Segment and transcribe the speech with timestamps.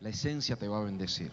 [0.00, 1.32] La esencia te va a bendecir.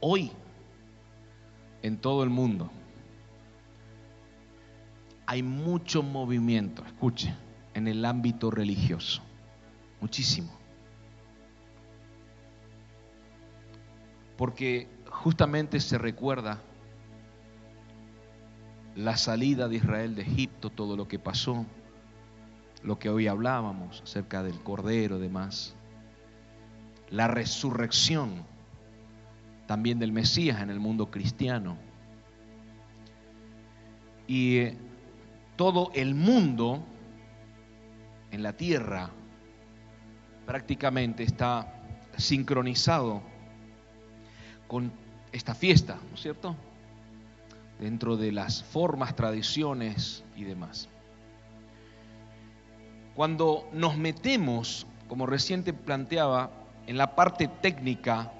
[0.00, 0.32] Hoy,
[1.82, 2.70] en todo el mundo,
[5.26, 7.34] hay mucho movimiento, escuche,
[7.74, 9.22] en el ámbito religioso.
[10.00, 10.50] Muchísimo.
[14.38, 16.62] Porque justamente se recuerda
[18.94, 21.66] la salida de Israel de Egipto, todo lo que pasó,
[22.86, 25.74] lo que hoy hablábamos acerca del Cordero y demás,
[27.10, 28.44] la resurrección
[29.66, 31.76] también del Mesías en el mundo cristiano.
[34.28, 34.78] Y eh,
[35.56, 36.80] todo el mundo
[38.30, 39.10] en la tierra
[40.46, 41.82] prácticamente está
[42.16, 43.20] sincronizado
[44.68, 44.92] con
[45.32, 46.54] esta fiesta, ¿no es cierto?
[47.80, 50.88] Dentro de las formas, tradiciones y demás.
[53.16, 56.50] Cuando nos metemos, como reciente planteaba,
[56.86, 58.30] en la parte técnica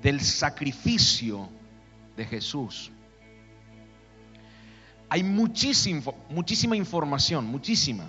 [0.00, 1.48] del sacrificio
[2.16, 2.92] de Jesús,
[5.08, 8.04] hay muchísima, muchísima información, muchísima,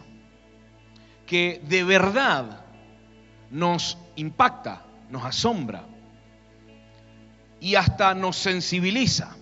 [1.26, 2.64] que de verdad
[3.50, 5.88] nos impacta, nos asombra
[7.60, 9.36] y hasta nos sensibiliza.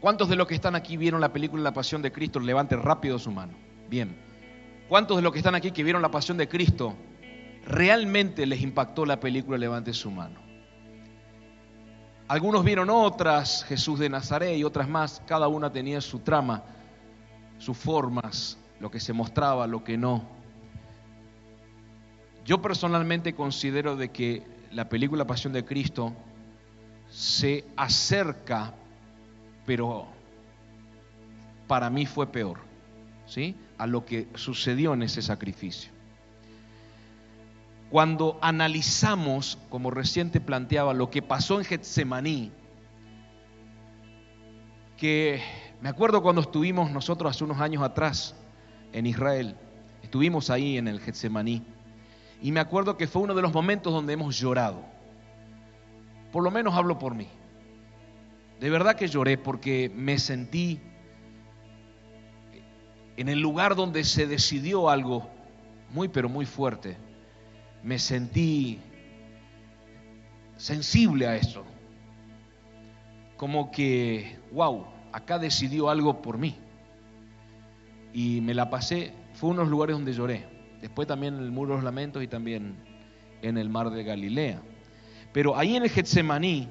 [0.00, 2.40] ¿Cuántos de los que están aquí vieron la película La Pasión de Cristo?
[2.40, 3.71] Levante rápido su mano.
[3.92, 4.16] Bien.
[4.88, 6.94] ¿Cuántos de los que están aquí que vieron La Pasión de Cristo
[7.66, 9.58] realmente les impactó la película?
[9.58, 10.40] Levante su mano.
[12.26, 16.62] Algunos vieron otras, Jesús de Nazaret y otras más, cada una tenía su trama,
[17.58, 20.26] sus formas, lo que se mostraba, lo que no.
[22.46, 26.14] Yo personalmente considero de que la película Pasión de Cristo
[27.10, 28.72] se acerca,
[29.66, 30.06] pero
[31.66, 32.58] para mí fue peor,
[33.26, 33.54] ¿sí?
[33.82, 35.90] A lo que sucedió en ese sacrificio.
[37.90, 42.52] Cuando analizamos, como reciente planteaba, lo que pasó en Getsemaní,
[44.96, 45.42] que
[45.80, 48.36] me acuerdo cuando estuvimos nosotros hace unos años atrás
[48.92, 49.56] en Israel,
[50.00, 51.64] estuvimos ahí en el Getsemaní,
[52.40, 54.84] y me acuerdo que fue uno de los momentos donde hemos llorado.
[56.30, 57.26] Por lo menos hablo por mí.
[58.60, 60.80] De verdad que lloré porque me sentí
[63.22, 65.30] en el lugar donde se decidió algo
[65.92, 66.96] muy, pero muy fuerte
[67.84, 68.80] me sentí
[70.56, 71.62] sensible a eso.
[73.36, 76.56] Como que, wow, acá decidió algo por mí.
[78.12, 80.44] Y me la pasé, fue uno de los lugares donde lloré.
[80.80, 82.74] Después también en el Muro de los Lamentos y también
[83.40, 84.60] en el Mar de Galilea.
[85.32, 86.66] Pero ahí en el Getsemaní,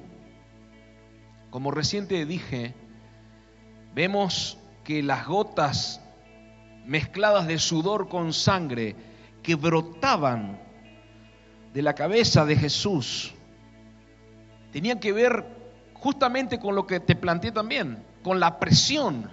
[1.48, 2.74] como reciente dije,
[3.94, 6.01] vemos que las gotas
[6.84, 8.96] mezcladas de sudor con sangre
[9.42, 10.60] que brotaban
[11.72, 13.34] de la cabeza de Jesús
[14.72, 15.44] tenía que ver
[15.94, 19.30] justamente con lo que te planteé también, con la presión,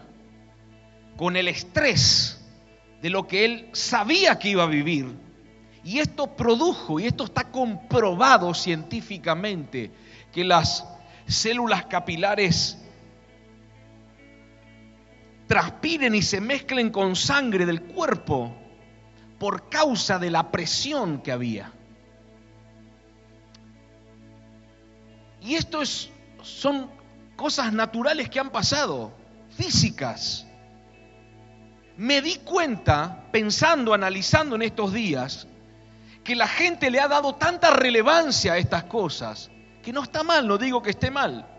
[1.18, 2.46] con el estrés
[3.02, 5.08] de lo que él sabía que iba a vivir.
[5.84, 9.92] Y esto produjo, y esto está comprobado científicamente,
[10.32, 10.86] que las
[11.26, 12.78] células capilares
[15.50, 18.56] transpiren y se mezclen con sangre del cuerpo
[19.40, 21.74] por causa de la presión que había.
[25.42, 26.12] Y esto es,
[26.44, 26.92] son
[27.36, 29.12] cosas naturales que han pasado,
[29.50, 30.46] físicas.
[31.98, 35.48] Me di cuenta, pensando, analizando en estos días,
[36.24, 39.50] que la gente le ha dado tanta relevancia a estas cosas,
[39.82, 41.59] que no está mal, no digo que esté mal.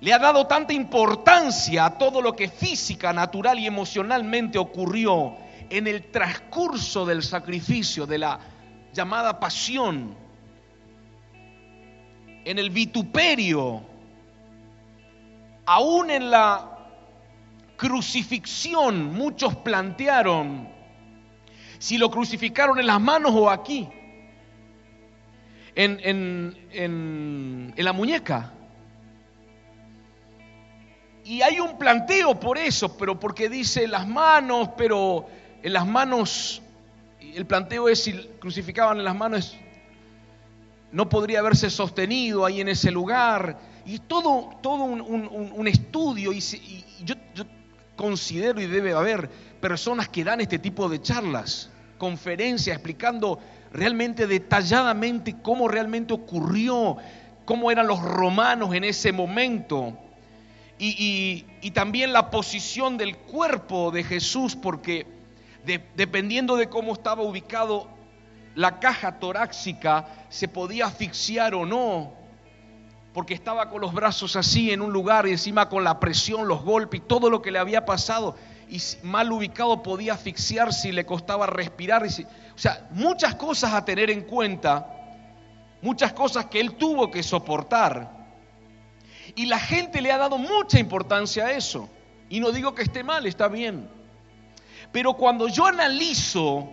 [0.00, 5.36] Le ha dado tanta importancia a todo lo que física, natural y emocionalmente ocurrió
[5.70, 8.38] en el transcurso del sacrificio, de la
[8.92, 10.16] llamada pasión
[12.44, 13.82] en el vituperio,
[15.66, 16.78] aún en la
[17.76, 20.68] crucifixión, muchos plantearon
[21.78, 23.86] si lo crucificaron en las manos o aquí,
[25.74, 28.54] en, en, en la muñeca.
[31.28, 35.26] Y hay un planteo por eso, pero porque dice las manos, pero
[35.62, 36.62] en las manos,
[37.20, 39.54] el planteo es si crucificaban en las manos
[40.90, 43.58] no podría haberse sostenido ahí en ese lugar.
[43.84, 46.40] Y todo, todo un, estudio, y,
[47.04, 47.14] yo,
[47.94, 49.28] considero y debe haber
[49.60, 53.38] personas que dan este tipo de charlas, conferencias, explicando
[53.70, 56.96] realmente detalladamente cómo realmente ocurrió,
[57.44, 60.07] cómo eran los romanos en ese momento.
[60.78, 65.06] Y, también la posición del cuerpo de Jesús, porque
[65.96, 67.88] dependiendo de cómo estaba ubicado
[68.54, 72.12] la caja torácica, se podía asfixiar o no,
[73.12, 76.62] porque estaba con los brazos así en un lugar y encima con la presión, los
[76.62, 78.36] golpes y todo lo que le había pasado,
[78.68, 82.04] y mal ubicado podía asfixiarse y le costaba respirar.
[82.04, 84.86] o sea, muchas cosas a tener en cuenta,
[85.82, 88.17] muchas cosas que él tuvo que soportar.
[89.38, 91.88] Y la gente le ha dado mucha importancia a eso.
[92.28, 93.88] Y no digo que esté mal, está bien.
[94.90, 96.68] Pero cuando yo analizo,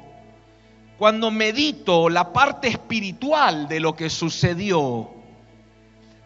[0.97, 5.11] cuando medito la parte espiritual de lo que sucedió,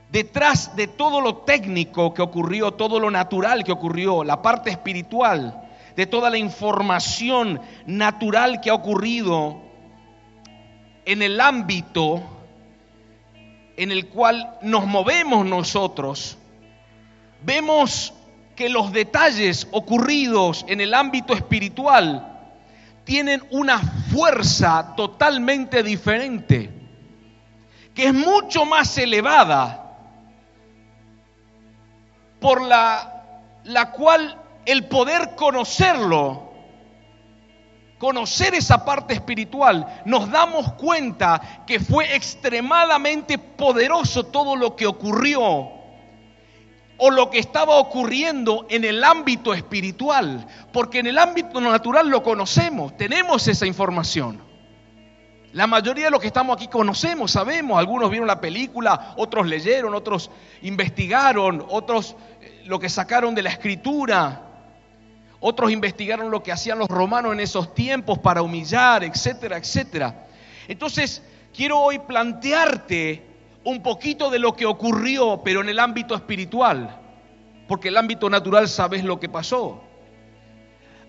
[0.09, 5.69] detrás de todo lo técnico que ocurrió, todo lo natural que ocurrió, la parte espiritual,
[5.97, 9.61] de toda la información natural que ha ocurrido
[11.03, 12.38] en el ámbito
[13.79, 16.37] en el cual nos movemos nosotros,
[17.41, 18.13] vemos
[18.57, 22.41] que los detalles ocurridos en el ámbito espiritual
[23.05, 26.69] tienen una fuerza totalmente diferente,
[27.95, 29.95] que es mucho más elevada,
[32.41, 33.23] por la,
[33.63, 36.48] la cual el poder conocerlo
[37.99, 45.69] conocer esa parte espiritual, nos damos cuenta que fue extremadamente poderoso todo lo que ocurrió
[47.01, 52.23] o lo que estaba ocurriendo en el ámbito espiritual, porque en el ámbito natural lo
[52.23, 54.41] conocemos, tenemos esa información.
[55.53, 59.95] La mayoría de los que estamos aquí conocemos, sabemos, algunos vieron la película, otros leyeron,
[59.95, 60.29] otros
[60.61, 64.48] investigaron, otros eh, lo que sacaron de la escritura.
[65.41, 70.27] Otros investigaron lo que hacían los romanos en esos tiempos para humillar, etcétera, etcétera.
[70.67, 71.23] Entonces,
[71.55, 73.23] quiero hoy plantearte
[73.63, 76.99] un poquito de lo que ocurrió, pero en el ámbito espiritual,
[77.67, 79.81] porque el ámbito natural sabes lo que pasó.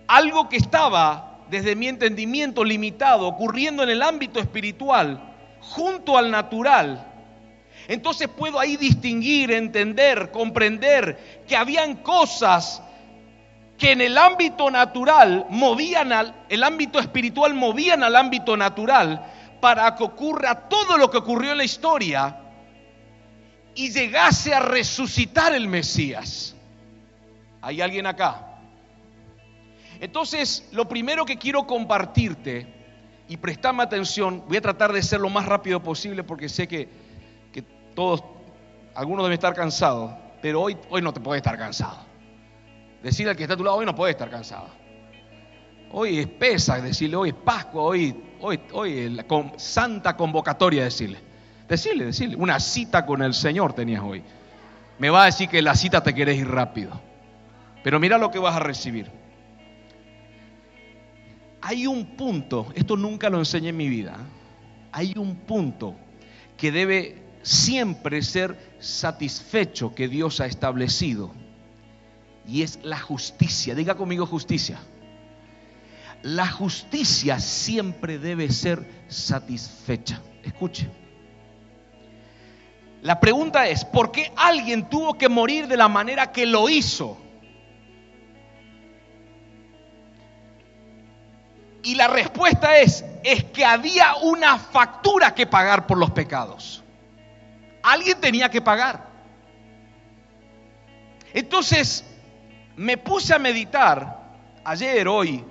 [0.06, 5.20] Algo que estaba, desde mi entendimiento limitado, ocurriendo en el ámbito espiritual,
[5.60, 7.06] junto al natural.
[7.88, 12.82] Entonces puedo ahí distinguir, entender, comprender que habían cosas
[13.80, 19.24] que en el ámbito natural movían al, el ámbito espiritual movían al ámbito natural
[19.58, 22.36] para que ocurra todo lo que ocurrió en la historia
[23.74, 26.54] y llegase a resucitar el Mesías.
[27.62, 28.58] ¿Hay alguien acá?
[29.98, 32.66] Entonces, lo primero que quiero compartirte,
[33.28, 36.86] y prestame atención, voy a tratar de ser lo más rápido posible porque sé que,
[37.50, 37.62] que
[37.94, 38.22] todos,
[38.94, 40.12] algunos deben estar cansados,
[40.42, 42.09] pero hoy, hoy no te puedes estar cansado.
[43.02, 44.68] Decirle al que está a tu lado, hoy no puede estar cansado.
[45.92, 49.24] Hoy es pesa, decirle, hoy es Pascua, hoy, hoy, hoy es la
[49.56, 51.18] santa convocatoria, decirle.
[51.68, 54.22] Decirle, decirle, una cita con el Señor tenías hoy.
[54.98, 57.00] Me va a decir que la cita te querés ir rápido.
[57.82, 59.10] Pero mira lo que vas a recibir.
[61.62, 64.16] Hay un punto, esto nunca lo enseñé en mi vida,
[64.92, 65.94] hay un punto
[66.56, 71.32] que debe siempre ser satisfecho que Dios ha establecido
[72.46, 73.74] y es la justicia.
[73.74, 74.78] Diga conmigo justicia.
[76.22, 80.20] La justicia siempre debe ser satisfecha.
[80.42, 80.88] Escuche.
[83.02, 87.16] La pregunta es, ¿por qué alguien tuvo que morir de la manera que lo hizo?
[91.82, 96.82] Y la respuesta es, es que había una factura que pagar por los pecados.
[97.82, 99.08] Alguien tenía que pagar.
[101.32, 102.04] Entonces,
[102.76, 104.20] me puse a meditar
[104.64, 105.44] ayer, hoy,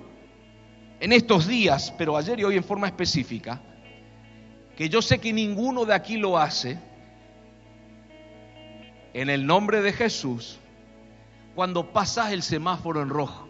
[1.00, 3.60] en estos días, pero ayer y hoy en forma específica,
[4.76, 6.78] que yo sé que ninguno de aquí lo hace,
[9.12, 10.58] en el nombre de Jesús,
[11.54, 13.48] cuando pasas el semáforo en rojo.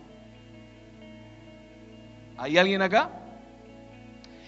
[2.38, 3.10] ¿Hay alguien acá?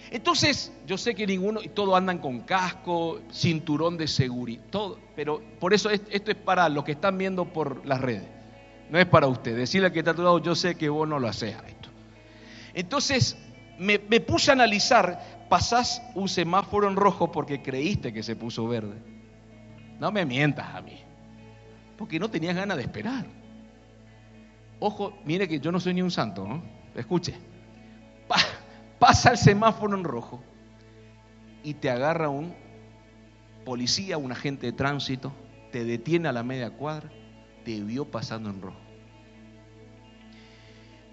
[0.09, 5.41] Entonces, yo sé que ninguno, y todos andan con casco, cinturón de seguridad, todo, pero
[5.59, 8.42] por eso esto es para los que están viendo por las redes.
[8.89, 9.55] No es para usted.
[9.55, 11.89] Decirle que está a tu lado, yo sé que vos no lo haces esto.
[12.73, 13.37] Entonces
[13.77, 18.67] me, me puse a analizar, pasás un semáforo en rojo porque creíste que se puso
[18.67, 18.95] verde.
[19.99, 20.99] No me mientas a mí.
[21.97, 23.25] Porque no tenías ganas de esperar.
[24.79, 26.61] Ojo, mire que yo no soy ni un santo, ¿no?
[26.95, 27.33] Escuche.
[28.99, 30.41] pasa el semáforo en rojo
[31.63, 32.53] y te agarra un
[33.65, 35.31] policía, un agente de tránsito,
[35.71, 37.09] te detiene a la media cuadra
[37.63, 38.77] te vio pasando en rojo.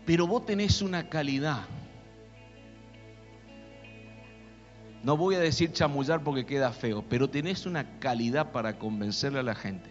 [0.07, 1.63] Pero vos tenés una calidad.
[5.03, 9.45] No voy a decir chamullar porque queda feo, pero tenés una calidad para convencerle a
[9.45, 9.91] la gente.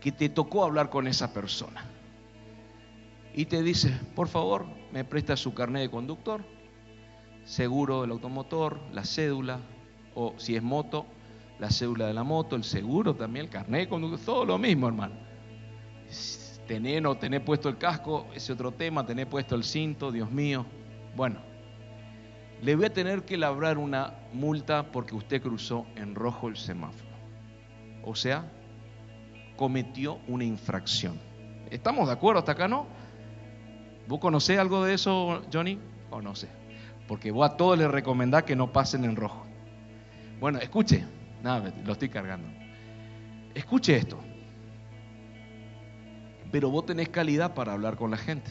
[0.00, 1.84] que te tocó hablar con esa persona.
[3.34, 6.44] Y te dice, por favor, me presta su carnet de conductor,
[7.44, 9.60] seguro del automotor, la cédula,
[10.14, 11.06] o si es moto,
[11.60, 13.90] la cédula de la moto, el seguro también, el carnet
[14.24, 15.14] todo lo mismo, hermano.
[16.66, 20.64] Tener o tener puesto el casco, ese otro tema, tener puesto el cinto, Dios mío.
[21.14, 21.40] Bueno,
[22.62, 27.10] le voy a tener que labrar una multa porque usted cruzó en rojo el semáforo.
[28.04, 28.50] O sea,
[29.56, 31.20] cometió una infracción.
[31.70, 32.86] ¿Estamos de acuerdo hasta acá, no?
[34.08, 35.78] ¿Vos conocés algo de eso, Johnny?
[36.10, 36.48] O no sé.
[37.06, 39.44] Porque vos a todos les recomendás que no pasen en rojo.
[40.40, 41.04] Bueno, escuche.
[41.42, 42.48] Nada, lo estoy cargando.
[43.54, 44.18] Escuche esto.
[46.50, 48.50] Pero vos tenés calidad para hablar con la gente.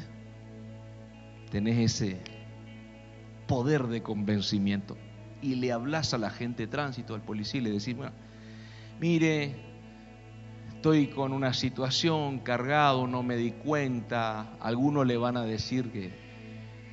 [1.51, 2.21] Tenés ese
[3.47, 4.97] poder de convencimiento.
[5.41, 7.95] Y le hablas a la gente de tránsito, al policía, y le decís,
[8.99, 9.55] mire,
[10.75, 14.53] estoy con una situación cargado, no me di cuenta.
[14.59, 16.11] Algunos le van a decir que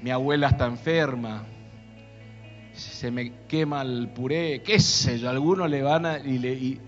[0.03, 1.45] mi abuela está enferma,
[2.77, 6.19] se me quema el puré, qué sé yo, algunos le van a...
[6.19, 6.81] Y, le, y,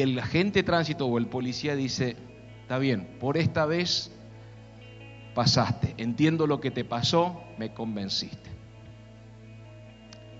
[0.00, 2.16] el agente de tránsito o el policía dice,
[2.62, 4.12] está bien, por esta vez
[5.34, 8.50] pasaste, entiendo lo que te pasó, me convenciste.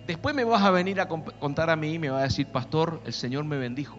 [0.07, 3.00] Después me vas a venir a contar a mí y me va a decir, pastor,
[3.05, 3.99] el Señor me bendijo.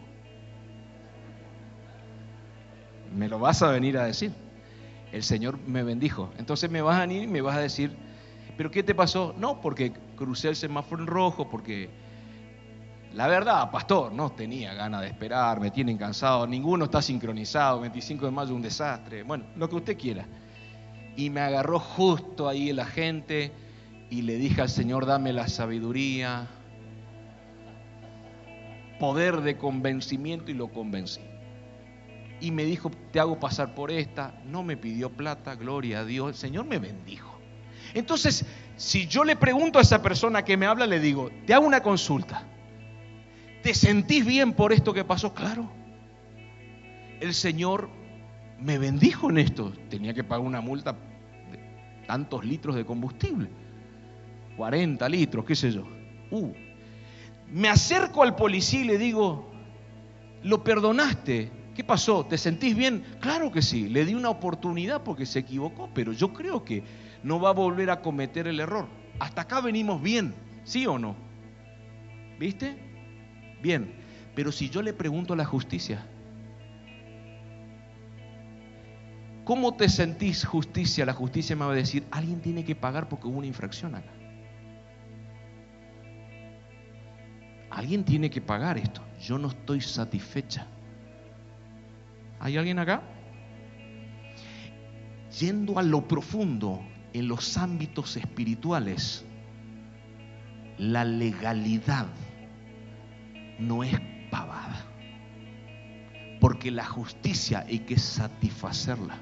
[3.15, 4.31] Me lo vas a venir a decir.
[5.11, 6.29] El Señor me bendijo.
[6.37, 7.95] Entonces me vas a venir y me vas a decir,
[8.61, 9.33] ¿pero qué te pasó?
[9.39, 11.89] No, porque crucé el semáforo en rojo, porque
[13.11, 18.23] la verdad, pastor, no tenía ganas de esperar, me tienen cansado, ninguno está sincronizado, 25
[18.27, 20.27] de mayo un desastre, bueno, lo que usted quiera.
[21.15, 23.51] Y me agarró justo ahí la gente
[24.11, 26.47] y le dije al Señor, dame la sabiduría,
[28.99, 31.21] poder de convencimiento y lo convencí.
[32.39, 36.29] Y me dijo, te hago pasar por esta, no me pidió plata, gloria a Dios,
[36.29, 37.30] el Señor me bendijo.
[37.93, 38.45] Entonces,
[38.77, 41.81] si yo le pregunto a esa persona que me habla, le digo, te hago una
[41.81, 42.43] consulta,
[43.61, 45.33] ¿te sentís bien por esto que pasó?
[45.33, 45.71] Claro.
[47.19, 47.89] El Señor
[48.59, 53.49] me bendijo en esto, tenía que pagar una multa de tantos litros de combustible.
[54.57, 55.83] 40 litros, qué sé yo.
[56.29, 56.53] Uh.
[57.49, 59.51] Me acerco al policía y le digo,
[60.43, 61.51] ¿lo perdonaste?
[61.75, 62.25] ¿Qué pasó?
[62.25, 63.03] ¿Te sentís bien?
[63.19, 66.83] Claro que sí, le di una oportunidad porque se equivocó, pero yo creo que
[67.23, 68.87] no va a volver a cometer el error.
[69.19, 71.15] Hasta acá venimos bien, ¿sí o no?
[72.39, 72.75] ¿Viste?
[73.61, 73.93] Bien,
[74.33, 76.05] pero si yo le pregunto a la justicia,
[79.43, 81.05] ¿cómo te sentís justicia?
[81.05, 84.11] La justicia me va a decir, alguien tiene que pagar porque hubo una infracción acá.
[87.69, 89.01] Alguien tiene que pagar esto.
[89.21, 90.67] Yo no estoy satisfecha.
[92.39, 93.01] ¿Hay alguien acá?
[95.39, 96.81] Yendo a lo profundo
[97.13, 99.25] en los ámbitos espirituales,
[100.77, 102.07] la legalidad
[103.59, 103.99] no es
[104.29, 104.85] pavada.
[106.39, 109.17] Porque la justicia hay que satisfacerla.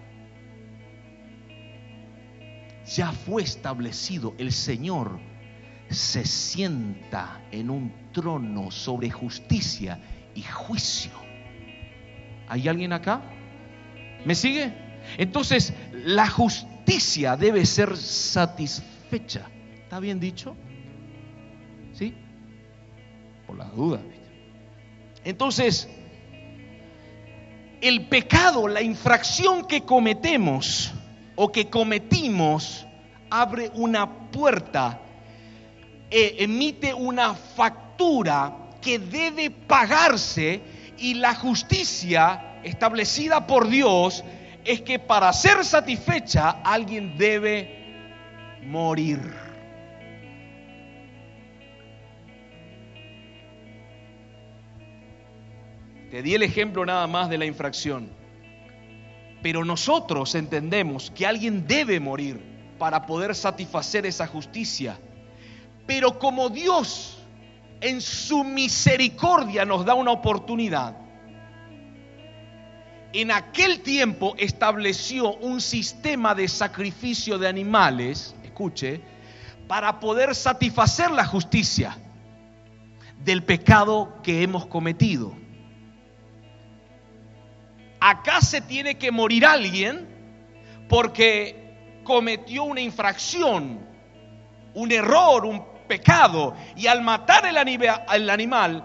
[2.96, 5.20] Ya fue establecido el Señor
[5.90, 10.00] se sienta en un trono sobre justicia
[10.36, 11.12] y juicio.
[12.48, 13.22] ¿Hay alguien acá?
[14.26, 14.74] ¿Me sigue?
[15.18, 16.79] Entonces, la justicia
[17.38, 19.48] debe ser satisfecha.
[19.84, 20.56] ¿Está bien dicho?
[21.94, 22.16] ¿Sí?
[23.46, 24.02] Por las dudas.
[25.24, 25.88] Entonces,
[27.82, 30.92] el pecado, la infracción que cometemos
[31.36, 32.88] o que cometimos,
[33.30, 35.00] abre una puerta
[36.10, 40.60] eh, emite una factura que debe pagarse
[40.98, 44.24] y la justicia establecida por Dios
[44.66, 47.80] es que para ser satisfecha alguien debe
[48.64, 49.20] morir.
[56.12, 58.10] Te di el ejemplo nada más de la infracción.
[59.42, 62.42] Pero nosotros entendemos que alguien debe morir
[62.78, 65.00] para poder satisfacer esa justicia.
[65.86, 67.18] Pero como Dios
[67.82, 70.96] en su misericordia nos da una oportunidad,
[73.14, 79.02] en aquel tiempo estableció un sistema de sacrificio de animales, escuche,
[79.68, 81.98] para poder satisfacer la justicia
[83.24, 85.36] del pecado que hemos cometido.
[88.00, 90.08] Acá se tiene que morir alguien
[90.88, 93.80] porque cometió una infracción,
[94.74, 98.84] un error, un pecado y al matar el, animal,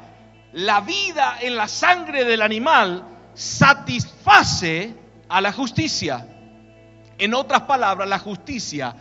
[0.53, 4.95] la vida en la sangre del animal satisface
[5.29, 6.27] a la justicia.
[7.19, 8.95] En otras palabras, la justicia,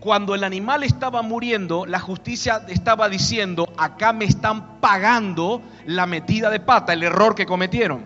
[0.00, 6.50] cuando el animal estaba muriendo, la justicia estaba diciendo, acá me están pagando la metida
[6.50, 8.04] de pata, el error que cometieron.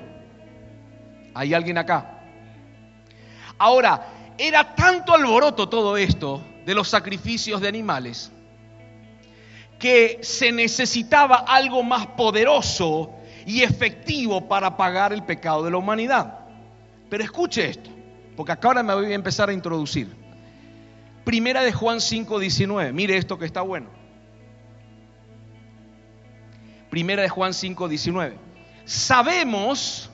[1.35, 2.19] ¿Hay alguien acá?
[3.59, 4.07] Ahora,
[4.39, 8.33] era tanto alboroto todo esto de los sacrificios de animales
[9.79, 13.20] que se necesitaba algo más poderoso
[13.51, 16.39] y efectivo para pagar el pecado de la humanidad.
[17.09, 17.91] Pero escuche esto,
[18.37, 20.09] porque acá ahora me voy a empezar a introducir.
[21.25, 23.89] Primera de Juan 5:19, mire esto que está bueno.
[26.91, 28.37] Primera de Juan 5:19.
[28.85, 30.11] Sabemos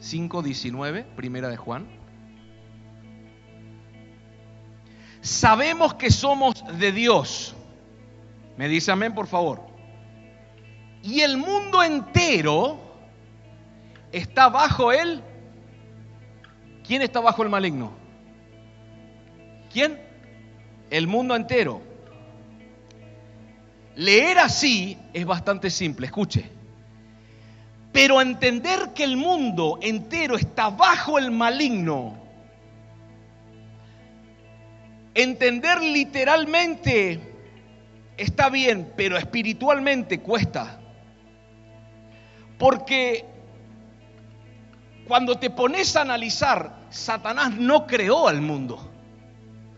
[0.00, 1.86] 5:19, Primera de Juan.
[5.20, 7.54] Sabemos que somos de Dios.
[8.56, 9.71] Me dice amén, por favor.
[11.02, 12.78] Y el mundo entero
[14.12, 15.22] está bajo él.
[16.86, 17.92] ¿Quién está bajo el maligno?
[19.72, 20.00] ¿Quién?
[20.90, 21.82] El mundo entero.
[23.96, 26.48] Leer así es bastante simple, escuche.
[27.92, 32.16] Pero entender que el mundo entero está bajo el maligno,
[35.14, 37.20] entender literalmente
[38.16, 40.81] está bien, pero espiritualmente cuesta.
[42.62, 43.24] Porque
[45.08, 48.88] cuando te pones a analizar, Satanás no creó al mundo,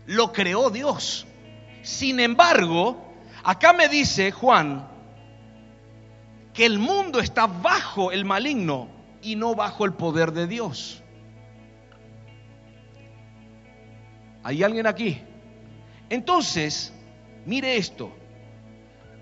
[0.05, 1.25] lo creó Dios.
[1.81, 3.11] Sin embargo,
[3.43, 4.87] acá me dice Juan
[6.53, 8.87] que el mundo está bajo el maligno
[9.23, 11.01] y no bajo el poder de Dios.
[14.43, 15.23] ¿Hay alguien aquí?
[16.11, 16.93] Entonces,
[17.47, 18.11] mire esto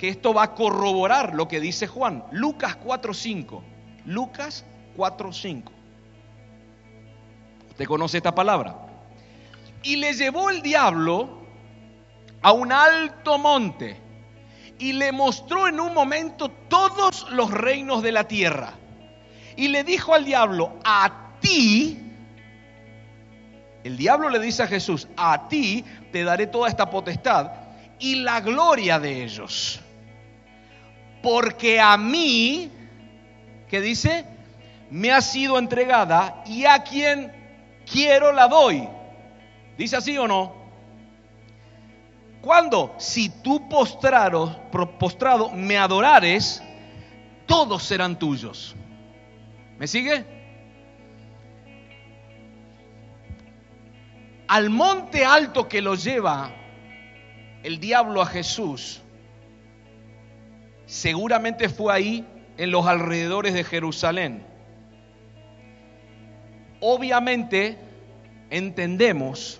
[0.03, 2.25] que esto va a corroborar lo que dice Juan.
[2.33, 3.61] Lucas 4.5.
[4.05, 4.65] Lucas
[4.97, 5.63] 4.5.
[7.69, 8.75] Usted conoce esta palabra.
[9.81, 11.47] Y le llevó el diablo
[12.41, 13.95] a un alto monte
[14.77, 18.73] y le mostró en un momento todos los reinos de la tierra.
[19.55, 21.97] Y le dijo al diablo, a ti,
[23.85, 27.53] el diablo le dice a Jesús, a ti te daré toda esta potestad
[27.99, 29.79] y la gloria de ellos
[31.23, 32.69] porque a mí,
[33.69, 34.25] ¿qué dice?
[34.91, 37.31] Me ha sido entregada y a quien
[37.89, 38.87] quiero la doy.
[39.77, 40.53] ¿Dice así o no?
[42.41, 46.61] Cuando, si tú postrado, postrado me adorares,
[47.45, 48.75] todos serán tuyos.
[49.79, 50.25] ¿Me sigue?
[54.49, 56.51] Al monte alto que lo lleva
[57.63, 59.02] el diablo a Jesús,
[60.93, 62.25] seguramente fue ahí
[62.55, 64.45] en los alrededores de Jerusalén.
[66.81, 67.79] Obviamente
[68.51, 69.59] entendemos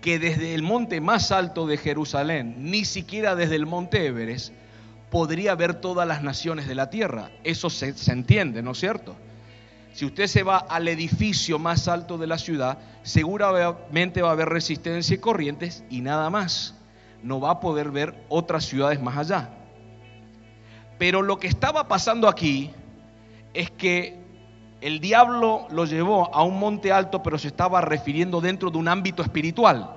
[0.00, 4.52] que desde el monte más alto de Jerusalén, ni siquiera desde el monte Everest,
[5.10, 7.30] podría ver todas las naciones de la tierra.
[7.44, 9.14] Eso se, se, entiende, ¿no es cierto?
[9.92, 14.48] Si usted se va al edificio más alto de la ciudad, seguramente va a haber
[14.48, 16.74] resistencia y corrientes y nada más.
[17.22, 19.50] No va a poder ver otras ciudades más allá.
[21.04, 22.70] Pero lo que estaba pasando aquí
[23.52, 24.18] es que
[24.80, 28.88] el diablo lo llevó a un monte alto, pero se estaba refiriendo dentro de un
[28.88, 29.90] ámbito espiritual,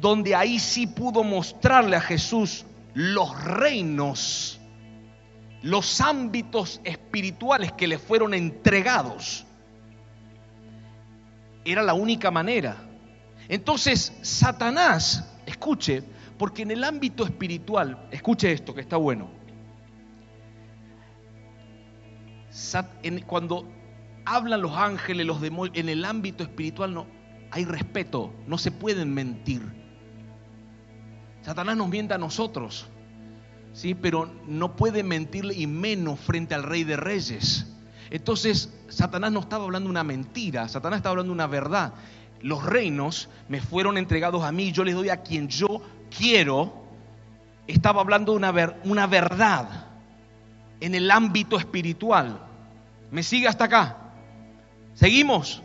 [0.00, 4.58] donde ahí sí pudo mostrarle a Jesús los reinos,
[5.60, 9.44] los ámbitos espirituales que le fueron entregados.
[11.66, 12.78] Era la única manera.
[13.46, 19.30] Entonces, Satanás, escuche, porque en el ámbito espiritual, escuche esto que está bueno.
[23.26, 23.68] Cuando
[24.24, 27.06] hablan los ángeles, los demonios, en el ámbito espiritual no
[27.50, 29.62] hay respeto, no se pueden mentir.
[31.42, 32.86] Satanás nos miente a nosotros,
[33.72, 37.72] sí, pero no puede mentirle y menos frente al Rey de Reyes.
[38.10, 41.94] Entonces, Satanás no estaba hablando una mentira, Satanás estaba hablando una verdad.
[42.40, 46.72] Los reinos me fueron entregados a mí, yo les doy a quien yo quiero,
[47.66, 49.86] estaba hablando de una, una verdad
[50.80, 52.40] en el ámbito espiritual.
[53.10, 53.96] ¿Me sigue hasta acá?
[54.94, 55.62] ¿Seguimos?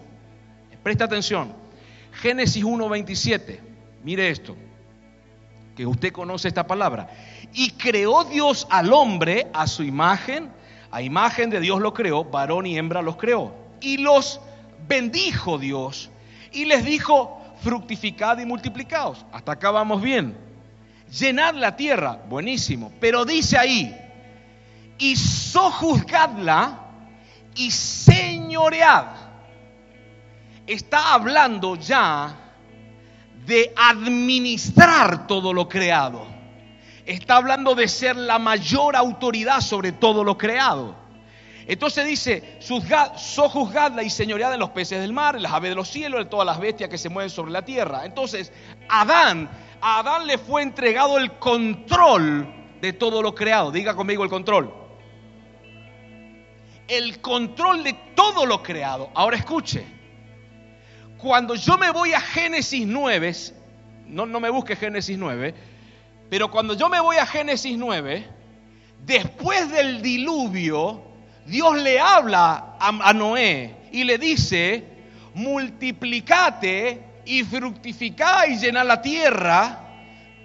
[0.84, 1.54] Presta atención.
[2.14, 3.60] Génesis 1.27.
[4.04, 4.56] Mire esto.
[5.76, 7.10] Que usted conoce esta palabra.
[7.54, 10.50] Y creó Dios al hombre a su imagen.
[10.92, 12.26] A imagen de Dios lo creó.
[12.26, 13.54] Varón y hembra los creó.
[13.80, 14.42] Y los
[14.88, 16.10] bendijo Dios.
[16.52, 19.26] Y les dijo, fructificad y multiplicaos.
[19.32, 20.38] Hasta acá vamos bien.
[21.12, 22.92] Llenad la tierra, buenísimo.
[23.00, 23.96] Pero dice ahí,
[24.98, 26.80] y sojuzgadla
[27.56, 29.06] y señoread.
[30.68, 32.36] Está hablando ya
[33.46, 36.26] de administrar todo lo creado.
[37.06, 41.01] Está hablando de ser la mayor autoridad sobre todo lo creado.
[41.68, 45.90] Entonces dice, sojuzgadla y señoread en los peces del mar, en las aves de los
[45.90, 48.06] cielos, en todas las bestias que se mueven sobre la tierra.
[48.06, 48.52] Entonces,
[48.90, 52.48] Adán, a Adán le fue entregado el control
[52.82, 53.72] de todo lo creado.
[53.72, 54.74] Diga conmigo el control.
[56.88, 59.12] El control de todo lo creado.
[59.14, 59.86] Ahora escuche.
[61.18, 63.34] Cuando yo me voy a Génesis 9,
[64.08, 65.54] no, no me busque Génesis 9,
[66.32, 68.28] pero cuando yo me voy a Génesis 9,
[69.06, 71.11] después del diluvio,
[71.46, 74.84] Dios le habla a, Noé y le dice,
[75.34, 79.80] multiplicate y fructificá y llena la tierra,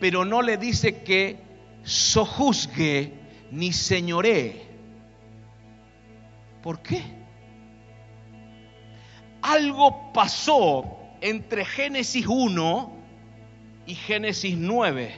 [0.01, 1.37] pero no le dice que
[1.83, 3.13] sojuzgue
[3.51, 4.67] ni señoree.
[6.63, 7.03] ¿Por qué?
[9.43, 12.93] Algo pasó entre Génesis 1
[13.87, 15.15] y Génesis 9.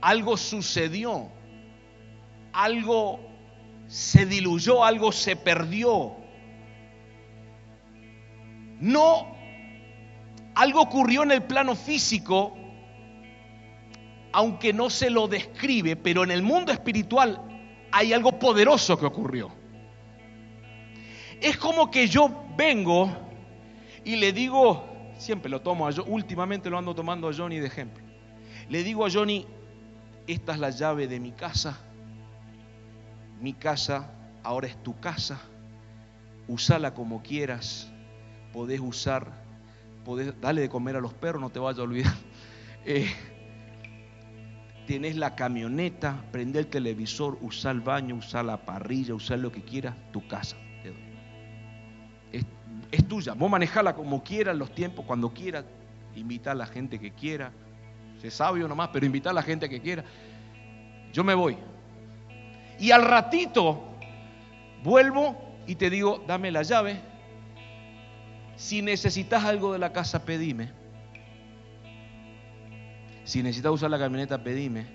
[0.00, 1.28] Algo sucedió.
[2.52, 3.31] Algo
[3.92, 6.16] se diluyó, algo se perdió.
[8.80, 9.36] No,
[10.54, 12.56] algo ocurrió en el plano físico
[14.32, 17.38] aunque no se lo describe, pero en el mundo espiritual
[17.90, 19.52] hay algo poderoso que ocurrió.
[21.38, 23.14] Es como que yo vengo
[24.06, 24.86] y le digo,
[25.18, 28.02] siempre lo tomo a yo, últimamente lo ando tomando a Johnny de ejemplo.
[28.70, 29.46] Le digo a Johnny,
[30.26, 31.78] esta es la llave de mi casa,
[33.42, 34.10] mi casa
[34.42, 35.40] ahora es tu casa,
[36.48, 37.90] usala como quieras,
[38.52, 39.26] podés usar,
[40.04, 42.14] podés darle de comer a los perros, no te vayas a olvidar.
[42.84, 43.06] Eh,
[44.86, 49.62] Tienes la camioneta, prende el televisor, usa el baño, usa la parrilla, usa lo que
[49.62, 50.56] quieras, tu casa.
[52.90, 53.34] Es, tuya.
[53.34, 55.64] Vos manejala como quieras, los tiempos, cuando quieras.
[56.14, 57.52] Invita a la gente que quiera.
[58.20, 60.04] Se sabio nomás, pero invita a la gente que quiera.
[61.12, 61.56] Yo me voy.
[62.82, 63.80] Y al ratito
[64.82, 65.36] vuelvo
[65.68, 66.98] y te digo, dame la llave.
[68.56, 70.72] Si necesitas algo de la casa, pedime.
[73.22, 74.86] Si necesitas usar la camioneta, pedime.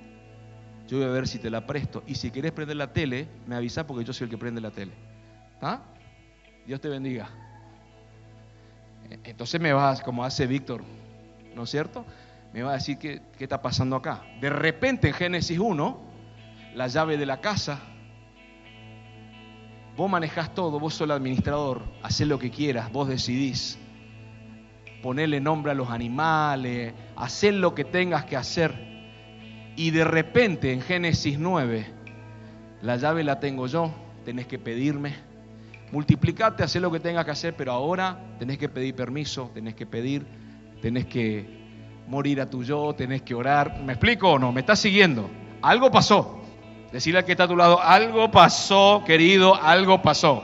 [0.90, 2.04] Yo voy a ver si te la presto.
[2.06, 4.72] Y si quieres prender la tele, me avisa porque yo soy el que prende la
[4.72, 4.92] tele.
[5.62, 5.80] ¿Ah?
[6.66, 7.30] Dios te bendiga.
[9.24, 10.84] Entonces me vas, como hace Víctor,
[11.56, 12.06] ¿no es cierto?
[12.52, 14.26] Me va a decir qué está pasando acá.
[14.42, 16.07] De repente en Génesis 1,
[16.78, 17.80] la llave de la casa,
[19.96, 23.80] vos manejás todo, vos sos el administrador, haces lo que quieras, vos decidís
[25.02, 28.76] ponerle nombre a los animales, hacer lo que tengas que hacer.
[29.76, 31.88] Y de repente en Génesis 9,
[32.84, 33.92] la llave la tengo yo,
[34.24, 35.16] tenés que pedirme.
[35.92, 39.88] Multiplicate, hacer lo que tengas que hacer, pero ahora tenés que pedir permiso, tenés que
[39.88, 40.28] pedir,
[40.80, 43.82] tenés que morir a tu yo, tenés que orar.
[43.82, 44.52] ¿Me explico o no?
[44.52, 45.28] ¿Me estás siguiendo?
[45.64, 46.37] Algo pasó.
[46.92, 50.44] Decirle al que está a tu lado, algo pasó, querido, algo pasó.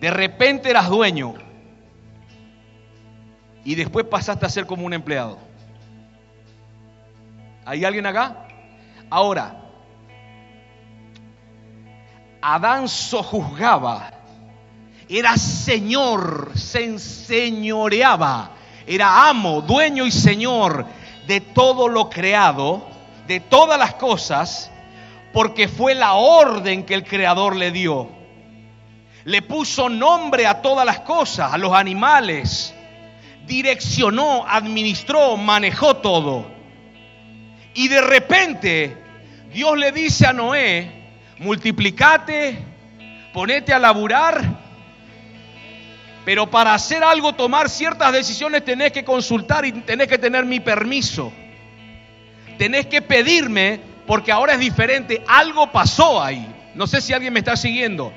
[0.00, 1.34] De repente eras dueño
[3.64, 5.38] y después pasaste a ser como un empleado.
[7.64, 8.46] ¿Hay alguien acá?
[9.08, 9.62] Ahora,
[12.42, 14.10] Adán sojuzgaba,
[15.08, 18.50] era señor, se enseñoreaba,
[18.86, 20.84] era amo, dueño y señor
[21.26, 22.86] de todo lo creado,
[23.26, 24.70] de todas las cosas,
[25.32, 28.08] porque fue la orden que el Creador le dio
[29.24, 32.74] le puso nombre a todas las cosas, a los animales,
[33.46, 36.46] direccionó, administró, manejó todo.
[37.74, 38.96] Y de repente
[39.52, 40.90] Dios le dice a Noé,
[41.38, 42.58] multiplicate,
[43.32, 44.53] ponete a laburar,
[46.24, 50.60] pero para hacer algo, tomar ciertas decisiones, tenés que consultar y tenés que tener mi
[50.60, 51.32] permiso.
[52.56, 56.46] Tenés que pedirme, porque ahora es diferente, algo pasó ahí.
[56.74, 58.12] No sé si alguien me está siguiendo.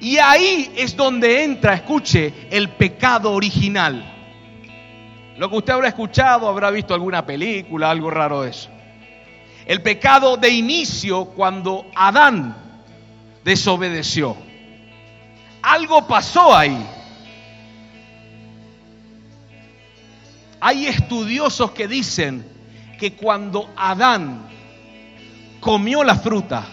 [0.00, 4.12] Y ahí es donde entra, escuche, el pecado original.
[5.38, 8.70] Lo que usted habrá escuchado, habrá visto alguna película, algo raro de eso.
[9.66, 12.56] El pecado de inicio cuando Adán
[13.44, 14.36] desobedeció.
[15.62, 16.76] Algo pasó ahí.
[20.68, 22.44] Hay estudiosos que dicen
[22.98, 24.48] que cuando Adán
[25.60, 26.66] comió la fruta,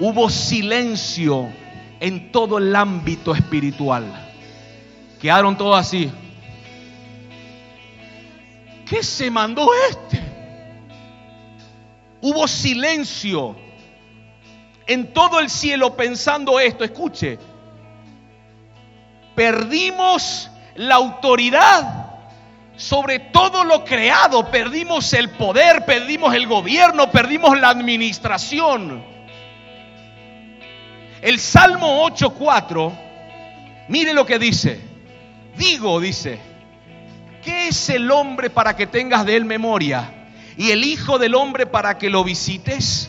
[0.00, 1.48] hubo silencio
[2.00, 4.04] en todo el ámbito espiritual.
[5.20, 6.10] Quedaron todos así.
[8.84, 10.20] ¿Qué se mandó este?
[12.20, 13.54] Hubo silencio
[14.88, 16.82] en todo el cielo pensando esto.
[16.82, 17.38] Escuche,
[19.36, 22.05] perdimos la autoridad
[22.76, 24.50] sobre todo lo creado.
[24.50, 29.02] Perdimos el poder, perdimos el gobierno, perdimos la administración.
[31.22, 32.92] El Salmo 8.4,
[33.88, 34.80] mire lo que dice.
[35.56, 36.38] Digo, dice,
[37.42, 40.12] ¿qué es el hombre para que tengas de él memoria?
[40.58, 43.08] Y el Hijo del hombre para que lo visites.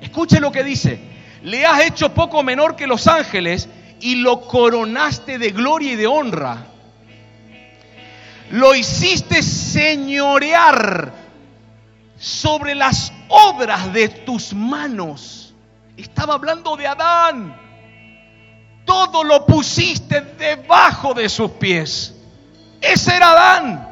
[0.00, 1.00] Escuche lo que dice.
[1.42, 3.68] Le has hecho poco menor que los ángeles
[4.00, 6.66] y lo coronaste de gloria y de honra
[8.50, 11.12] lo hiciste señorear
[12.18, 15.54] sobre las obras de tus manos.
[15.96, 17.56] Estaba hablando de Adán.
[18.84, 22.14] Todo lo pusiste debajo de sus pies.
[22.80, 23.88] Ese era Adán.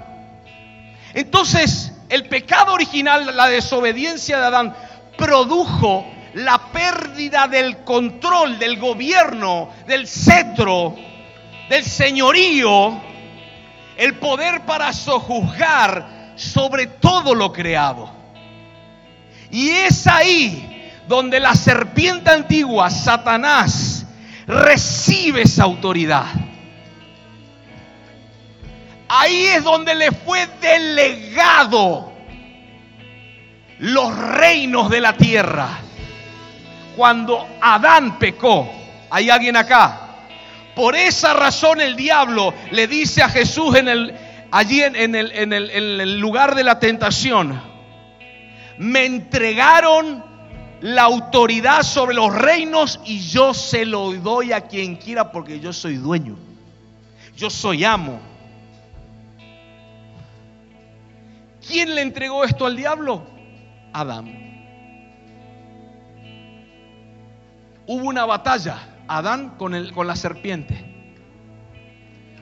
[1.14, 4.76] Entonces, el pecado original, la desobediencia de Adán,
[5.16, 10.96] produjo la pérdida del control, del gobierno, del cetro,
[11.68, 13.00] del señorío
[13.98, 18.10] el poder para sojuzgar sobre todo lo creado.
[19.50, 24.06] Y es ahí donde la serpiente antigua, Satanás,
[24.46, 26.26] recibe esa autoridad.
[29.08, 32.12] Ahí es donde le fue delegado
[33.78, 35.68] los reinos de la tierra.
[36.94, 38.70] Cuando Adán pecó,
[39.10, 40.07] ¿hay alguien acá?
[40.78, 44.14] Por esa razón el diablo le dice a Jesús en el,
[44.52, 47.60] allí en, el, en el lugar de la tentación,
[48.78, 50.24] me entregaron
[50.80, 55.72] la autoridad sobre los reinos y yo se lo doy a quien quiera porque yo
[55.72, 56.36] soy dueño.
[57.36, 58.20] Yo soy amo.
[61.66, 63.26] ¿Quién le entregó esto al diablo?
[63.92, 64.32] Adán.
[67.84, 70.84] Hubo una batalla Adán con, el, con la serpiente.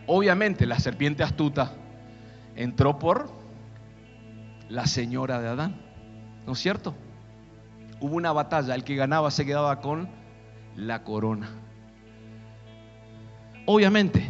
[0.07, 1.72] Obviamente la serpiente astuta
[2.57, 3.31] entró por
[4.68, 5.81] la señora de Adán,
[6.44, 6.94] ¿no es cierto?
[8.00, 10.09] Hubo una batalla, el que ganaba se quedaba con
[10.76, 11.48] la corona.
[13.64, 14.29] Obviamente,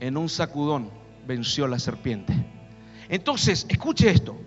[0.00, 0.90] en un sacudón
[1.26, 2.34] venció la serpiente.
[3.08, 4.38] Entonces, escuche esto.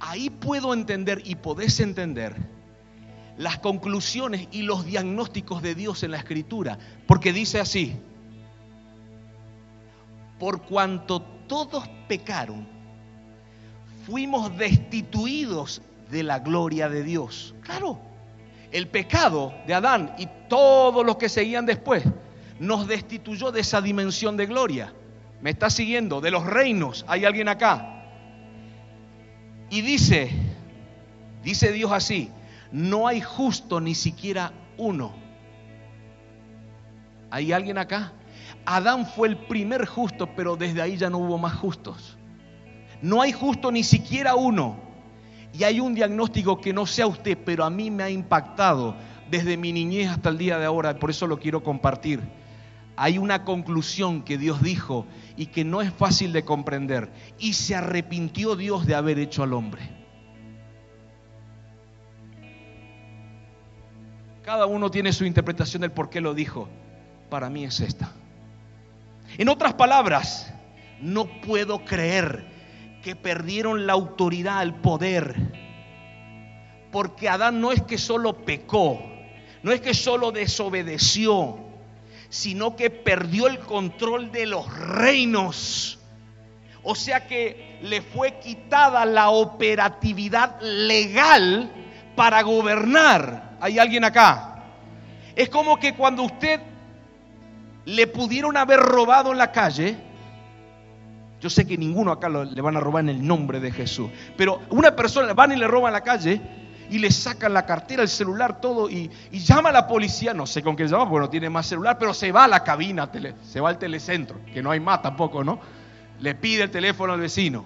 [0.00, 2.34] Ahí puedo entender y podés entender
[3.40, 7.96] las conclusiones y los diagnósticos de Dios en la escritura, porque dice así,
[10.38, 12.68] por cuanto todos pecaron,
[14.04, 17.54] fuimos destituidos de la gloria de Dios.
[17.62, 17.98] Claro,
[18.72, 22.04] el pecado de Adán y todos los que seguían después
[22.58, 24.92] nos destituyó de esa dimensión de gloria.
[25.40, 26.20] ¿Me está siguiendo?
[26.20, 27.06] De los reinos.
[27.08, 28.04] ¿Hay alguien acá?
[29.70, 30.30] Y dice,
[31.42, 32.30] dice Dios así,
[32.72, 35.12] no hay justo ni siquiera uno.
[37.30, 38.12] ¿Hay alguien acá?
[38.64, 42.16] Adán fue el primer justo, pero desde ahí ya no hubo más justos.
[43.02, 44.76] No hay justo ni siquiera uno.
[45.52, 48.94] Y hay un diagnóstico que no sea usted, pero a mí me ha impactado
[49.30, 52.20] desde mi niñez hasta el día de ahora, por eso lo quiero compartir.
[52.96, 55.06] Hay una conclusión que Dios dijo
[55.36, 57.10] y que no es fácil de comprender.
[57.38, 59.99] Y se arrepintió Dios de haber hecho al hombre.
[64.50, 66.68] Cada uno tiene su interpretación del por qué lo dijo.
[67.28, 68.10] Para mí es esta.
[69.38, 70.52] En otras palabras,
[71.00, 72.46] no puedo creer
[73.00, 75.36] que perdieron la autoridad, el poder.
[76.90, 79.00] Porque Adán no es que solo pecó,
[79.62, 81.56] no es que solo desobedeció,
[82.28, 86.00] sino que perdió el control de los reinos.
[86.82, 91.70] O sea que le fue quitada la operatividad legal
[92.16, 93.49] para gobernar.
[93.60, 94.62] ¿Hay alguien acá?
[95.36, 96.60] Es como que cuando usted
[97.84, 99.96] le pudieron haber robado en la calle,
[101.40, 104.60] yo sé que ninguno acá le van a robar en el nombre de Jesús, pero
[104.70, 106.40] una persona van y le roban en la calle
[106.90, 110.60] y le sacan la cartera, el celular, todo, y, llama a la policía, no sé
[110.60, 113.08] con qué llama, porque no tiene más celular, pero se va a la cabina,
[113.44, 115.60] se va al telecentro, que no hay más tampoco, ¿no?
[116.18, 117.64] Le pide el teléfono al vecino,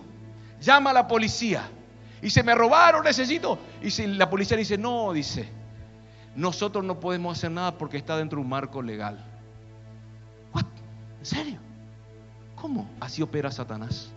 [0.60, 1.62] llama a la policía,
[2.20, 5.48] y se me robaron, necesito, y si la policía dice, no, dice,
[6.36, 9.24] nosotros no podemos hacer nada porque está dentro de un marco legal.
[10.52, 10.64] ¿What?
[11.20, 11.58] ¿En serio?
[12.56, 14.12] ¿Cómo así opera Satanás?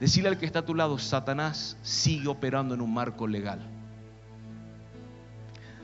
[0.00, 3.60] Decirle al que está a tu lado, Satanás sigue operando en un marco legal.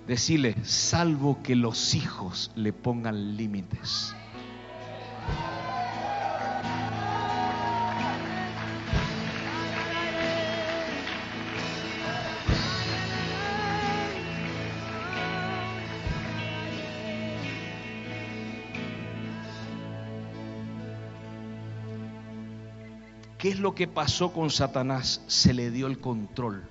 [0.08, 4.14] Decirle, salvo que los hijos le pongan límites.
[23.38, 25.22] ¿Qué es lo que pasó con Satanás?
[25.28, 26.68] Se le dio el control.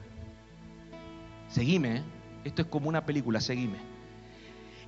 [1.48, 2.04] Seguime, ¿eh?
[2.44, 3.78] esto es como una película, seguime.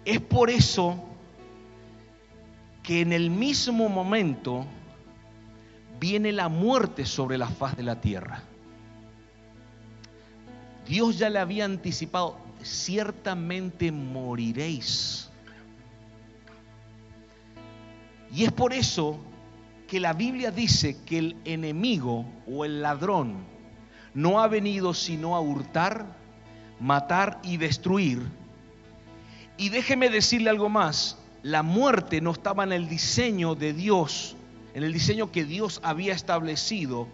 [0.04, 1.02] Es por eso
[2.84, 4.66] que en el mismo momento
[6.02, 8.44] viene la muerte sobre la faz de la tierra.
[10.86, 15.30] Dios ya le había anticipado, ciertamente moriréis.
[18.34, 19.20] Y es por eso
[19.90, 23.38] que la Biblia dice que el enemigo o el ladrón
[24.14, 26.06] no ha venido sino a hurtar,
[26.80, 28.22] matar y destruir.
[29.58, 34.36] Y déjeme decirle algo más, la muerte no estaba en el diseño de Dios,
[34.76, 37.08] en el diseño que Dios había establecido,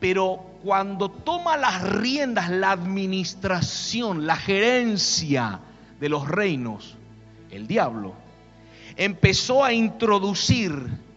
[0.00, 5.60] pero cuando toma las riendas, la administración, la gerencia
[5.98, 6.96] de los reinos,
[7.50, 8.14] el diablo,
[8.96, 11.09] empezó a introducir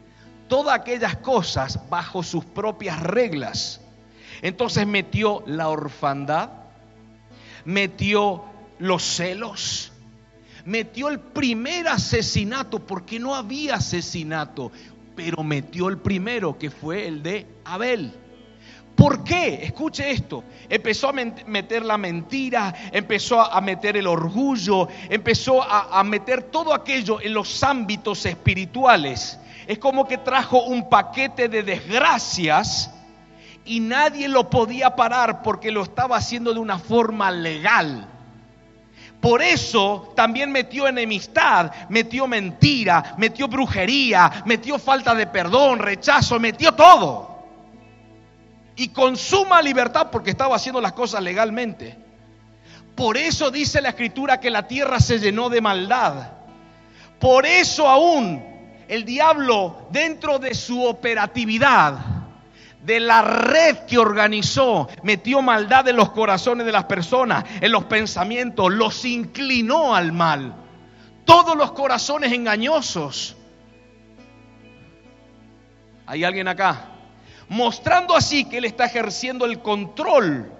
[0.53, 3.81] todas aquellas cosas bajo sus propias reglas.
[4.43, 6.51] Entonces metió la orfandad,
[7.65, 8.43] metió
[8.77, 9.91] los celos,
[10.63, 14.71] metió el primer asesinato, porque no había asesinato,
[15.15, 18.13] pero metió el primero, que fue el de Abel.
[18.95, 19.55] ¿Por qué?
[19.63, 20.43] Escuche esto.
[20.69, 26.75] Empezó a meter la mentira, empezó a meter el orgullo, empezó a, a meter todo
[26.75, 29.39] aquello en los ámbitos espirituales.
[29.67, 32.91] Es como que trajo un paquete de desgracias
[33.65, 38.10] y nadie lo podía parar porque lo estaba haciendo de una forma legal.
[39.21, 46.73] Por eso también metió enemistad, metió mentira, metió brujería, metió falta de perdón, rechazo, metió
[46.73, 47.34] todo.
[48.76, 51.97] Y con suma libertad porque estaba haciendo las cosas legalmente.
[52.95, 56.32] Por eso dice la escritura que la tierra se llenó de maldad.
[57.17, 58.52] Por eso aún
[58.93, 61.97] el diablo dentro de su operatividad,
[62.79, 67.86] de la red que organizó, metió maldad en los corazones de las personas, en los
[67.86, 70.53] pensamientos, los inclinó al mal.
[71.25, 73.36] Todos los corazones engañosos.
[76.06, 76.89] ¿Hay alguien acá?
[77.49, 80.51] Mostrando así que él está ejerciendo el control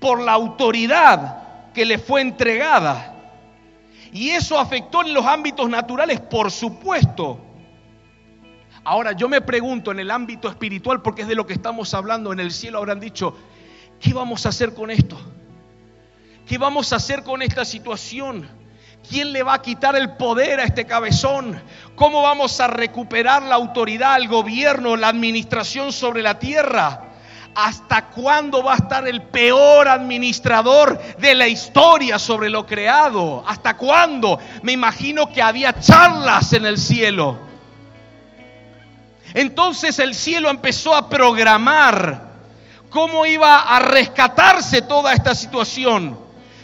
[0.00, 3.17] por la autoridad que le fue entregada
[4.12, 7.40] y eso afectó en los ámbitos naturales, por supuesto.
[8.84, 12.32] Ahora yo me pregunto en el ámbito espiritual, porque es de lo que estamos hablando,
[12.32, 13.36] en el cielo habrán dicho,
[14.00, 15.18] ¿qué vamos a hacer con esto?
[16.46, 18.48] ¿Qué vamos a hacer con esta situación?
[19.08, 21.60] ¿Quién le va a quitar el poder a este cabezón?
[21.94, 27.07] ¿Cómo vamos a recuperar la autoridad, el gobierno, la administración sobre la tierra?
[27.60, 33.42] ¿Hasta cuándo va a estar el peor administrador de la historia sobre lo creado?
[33.48, 34.38] ¿Hasta cuándo?
[34.62, 37.36] Me imagino que había charlas en el cielo.
[39.34, 42.28] Entonces el cielo empezó a programar
[42.90, 46.16] cómo iba a rescatarse toda esta situación.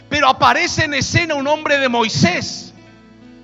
[0.07, 2.73] Pero aparece en escena un hombre de Moisés.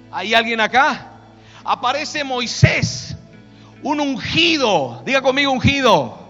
[0.09, 1.17] ¿Hay alguien acá?
[1.65, 3.13] Aparece Moisés,
[3.83, 5.01] un ungido.
[5.03, 6.20] Diga conmigo ungido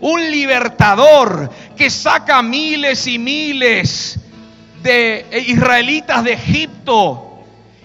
[0.00, 4.18] un libertador que saca miles y miles
[4.82, 7.42] de israelitas de Egipto.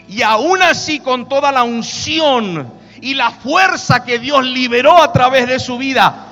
[0.07, 5.47] Y aún así con toda la unción y la fuerza que Dios liberó a través
[5.47, 6.27] de su vida,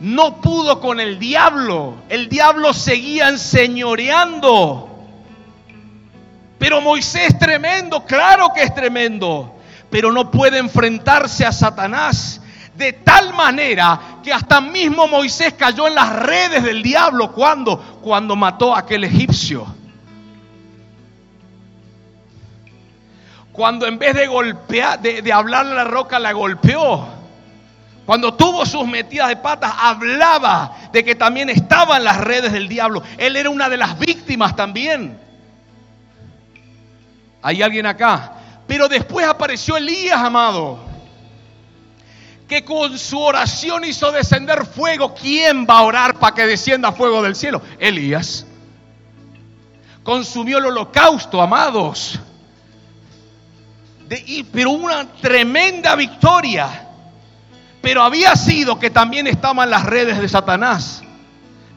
[0.00, 1.96] no pudo con el diablo.
[2.08, 4.86] El diablo seguía enseñoreando.
[6.58, 9.54] Pero Moisés es tremendo, claro que es tremendo,
[9.90, 12.40] pero no puede enfrentarse a Satanás
[12.80, 18.36] de tal manera que hasta mismo Moisés cayó en las redes del diablo cuando cuando
[18.36, 19.66] mató a aquel egipcio.
[23.52, 27.06] Cuando en vez de golpear, de, hablarle a la roca, la golpeó.
[28.06, 32.68] Cuando tuvo sus metidas de patas, hablaba de que también estaba en las redes del
[32.68, 33.02] diablo.
[33.18, 35.18] Él era una de las víctimas también.
[37.42, 38.32] ¿Hay alguien acá?
[38.66, 40.89] Pero después apareció Elías, amado
[42.50, 45.14] que con su oración hizo descender fuego.
[45.14, 47.62] ¿Quién va a orar para que descienda fuego del cielo?
[47.78, 48.44] Elías.
[50.02, 52.18] Consumió el holocausto, amados.
[54.08, 56.88] De, pero una tremenda victoria.
[57.80, 61.04] Pero había sido que también estaba en las redes de Satanás.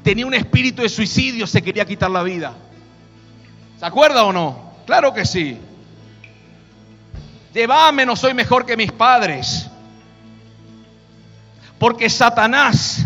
[0.04, 2.56] Tenía un espíritu de suicidio, se quería quitar la vida.
[3.80, 4.74] ¿Se acuerda o no?
[4.88, 5.56] Claro que sí.
[7.54, 9.70] Llévame, no soy mejor que mis padres.
[11.84, 13.06] Porque Satanás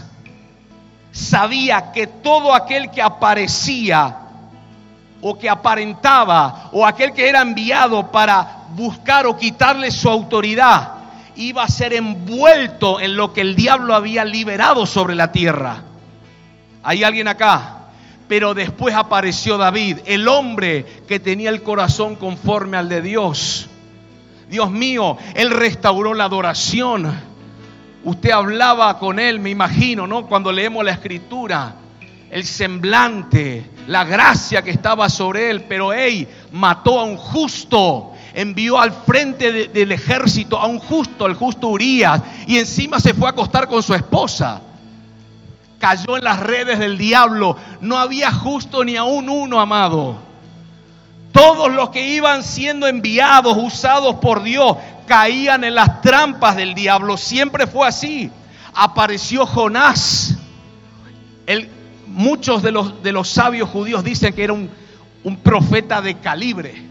[1.12, 4.16] sabía que todo aquel que aparecía
[5.20, 10.92] o que aparentaba o aquel que era enviado para buscar o quitarle su autoridad
[11.36, 15.82] iba a ser envuelto en lo que el diablo había liberado sobre la tierra.
[16.84, 17.78] ¿Hay alguien acá?
[18.28, 23.70] Pero después apareció David, el hombre que tenía el corazón conforme al de Dios.
[24.52, 27.37] Dios mío, Él restauró la adoración.
[28.08, 30.28] Usted hablaba con Él, me imagino, ¿no?
[30.28, 31.76] Cuando leemos la escritura,
[32.32, 38.80] el semblante, la gracia que estaba sobre Él, pero Él mató a un justo, envió
[38.80, 43.32] al frente del ejército a un justo, al justo Urias, y encima se fue a
[43.32, 44.62] acostar con su esposa
[45.80, 47.58] cayó en las redes del diablo.
[47.82, 50.16] No había justo ni aún uno, amado.
[51.32, 54.78] Todos los que iban siendo enviados, usados por Dios,
[55.08, 57.18] caían en las trampas del diablo.
[57.18, 58.30] Siempre fue así.
[58.74, 60.38] Apareció Jonás.
[62.06, 64.70] muchos de los, sabios judíos dicen que era un,
[65.24, 66.84] un profeta de calibre.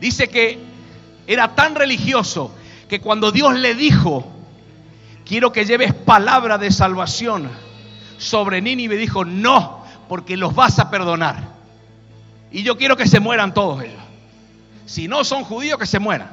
[0.00, 0.58] Dice que
[1.26, 2.54] era tan religioso
[2.88, 4.30] que cuando Dios le dijo,
[5.24, 7.50] quiero que lleves palabra de salvación
[8.16, 8.96] sobre Nínive.
[8.96, 11.56] Dijo, no, porque los vas a perdonar.
[12.50, 14.07] Y yo quiero que se mueran todos ellos.
[14.88, 16.30] Si no son judíos, que se mueran.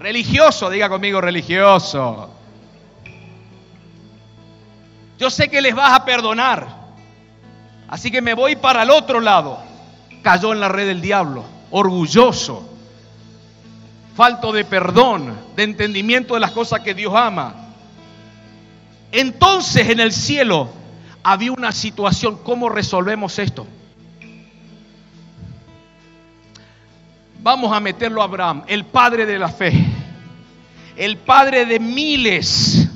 [0.00, 2.30] Religioso, diga conmigo, religioso.
[5.18, 6.66] Yo sé que les vas a perdonar.
[7.86, 9.60] Así que me voy para el otro lado.
[10.22, 12.72] Cayó en la red del diablo, orgulloso
[14.14, 17.54] falto de perdón, de entendimiento de las cosas que Dios ama.
[19.10, 20.68] Entonces en el cielo
[21.22, 23.66] había una situación, ¿cómo resolvemos esto?
[27.42, 29.72] Vamos a meterlo a Abraham, el padre de la fe,
[30.96, 32.88] el padre de miles,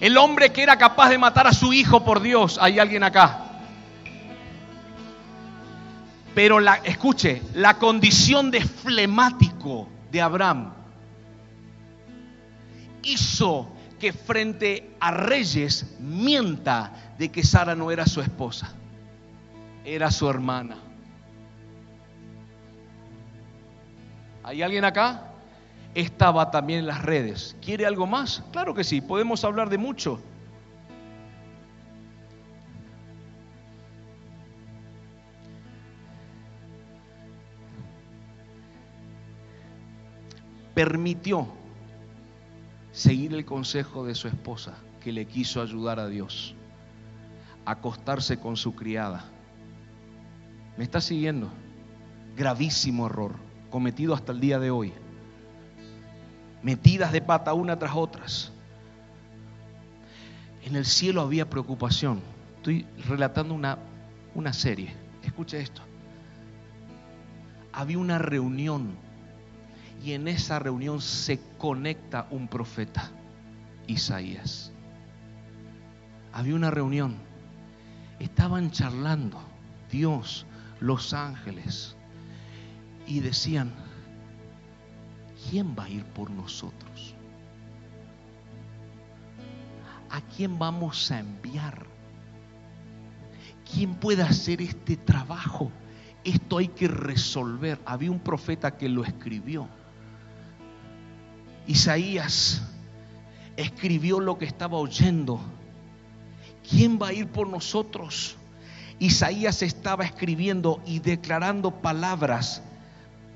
[0.00, 2.58] el hombre que era capaz de matar a su hijo por Dios.
[2.60, 3.40] ¿Hay alguien acá?
[6.32, 10.72] Pero la, escuche, la condición de flemático de Abraham
[13.02, 18.72] hizo que frente a reyes mienta de que Sara no era su esposa,
[19.84, 20.76] era su hermana.
[24.48, 25.24] ¿Hay alguien acá?
[25.94, 27.54] Estaba también en las redes.
[27.60, 28.42] ¿Quiere algo más?
[28.50, 30.22] Claro que sí, podemos hablar de mucho.
[40.72, 41.48] permitió
[42.92, 46.54] seguir el consejo de su esposa, que le quiso ayudar a Dios,
[47.64, 49.24] acostarse con su criada.
[50.76, 51.50] ¿Me está siguiendo?
[52.36, 54.92] Gravísimo error, cometido hasta el día de hoy.
[56.62, 58.52] Metidas de pata una tras otras.
[60.64, 62.20] En el cielo había preocupación.
[62.56, 63.78] Estoy relatando una,
[64.34, 64.92] una serie.
[65.22, 65.82] Escucha esto.
[67.72, 68.96] Había una reunión
[70.02, 73.10] y en esa reunión se conecta un profeta,
[73.86, 74.72] Isaías.
[76.32, 77.16] Había una reunión,
[78.18, 79.40] estaban charlando
[79.90, 80.46] Dios,
[80.80, 81.96] los ángeles,
[83.08, 83.72] y decían,
[85.48, 87.14] ¿quién va a ir por nosotros?
[90.10, 91.86] ¿A quién vamos a enviar?
[93.72, 95.72] ¿Quién puede hacer este trabajo?
[96.22, 97.80] Esto hay que resolver.
[97.86, 99.68] Había un profeta que lo escribió.
[101.66, 102.62] Isaías
[103.56, 105.40] escribió lo que estaba oyendo.
[106.68, 108.36] ¿Quién va a ir por nosotros?
[108.98, 112.62] Isaías estaba escribiendo y declarando palabras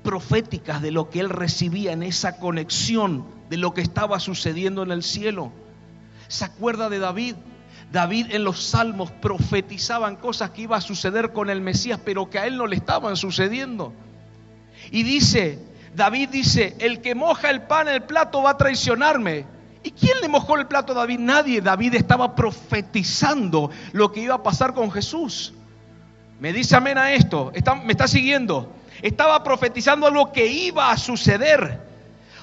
[0.03, 4.91] proféticas de lo que él recibía en esa conexión de lo que estaba sucediendo en
[4.91, 5.51] el cielo.
[6.27, 7.35] ¿Se acuerda de David?
[7.91, 12.39] David en los salmos profetizaban cosas que iba a suceder con el Mesías, pero que
[12.39, 13.93] a él no le estaban sucediendo.
[14.91, 15.59] Y dice,
[15.95, 19.45] David dice, el que moja el pan en el plato va a traicionarme.
[19.83, 21.19] ¿Y quién le mojó el plato a David?
[21.19, 21.61] Nadie.
[21.61, 25.53] David estaba profetizando lo que iba a pasar con Jesús.
[26.39, 27.51] Me dice amén a esto.
[27.85, 28.73] ¿Me está siguiendo?
[29.01, 31.81] Estaba profetizando algo que iba a suceder.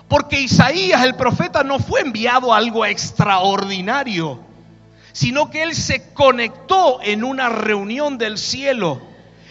[0.09, 4.41] Porque Isaías, el profeta, no fue enviado a algo extraordinario,
[5.13, 9.01] sino que él se conectó en una reunión del cielo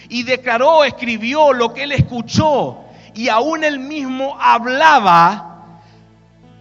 [0.10, 2.80] y declaró, escribió lo que él escuchó
[3.14, 5.50] y aún él mismo hablaba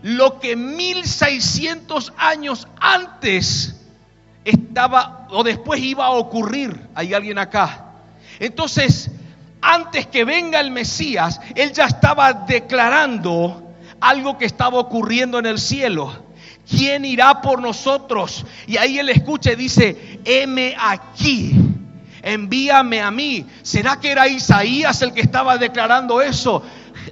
[0.03, 3.81] lo que 1600 años antes
[4.45, 6.89] estaba o después iba a ocurrir.
[6.95, 7.87] Hay alguien acá.
[8.39, 9.11] Entonces,
[9.61, 15.59] antes que venga el Mesías, él ya estaba declarando algo que estaba ocurriendo en el
[15.59, 16.27] cielo.
[16.69, 18.45] ¿Quién irá por nosotros?
[18.67, 21.55] Y ahí él escucha y dice, heme aquí
[22.23, 23.47] envíame a mí.
[23.63, 26.63] ¿Será que era Isaías el que estaba declarando eso?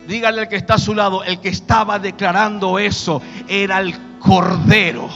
[0.06, 5.08] Dígale al que está a su lado, el que estaba declarando eso era el Cordero.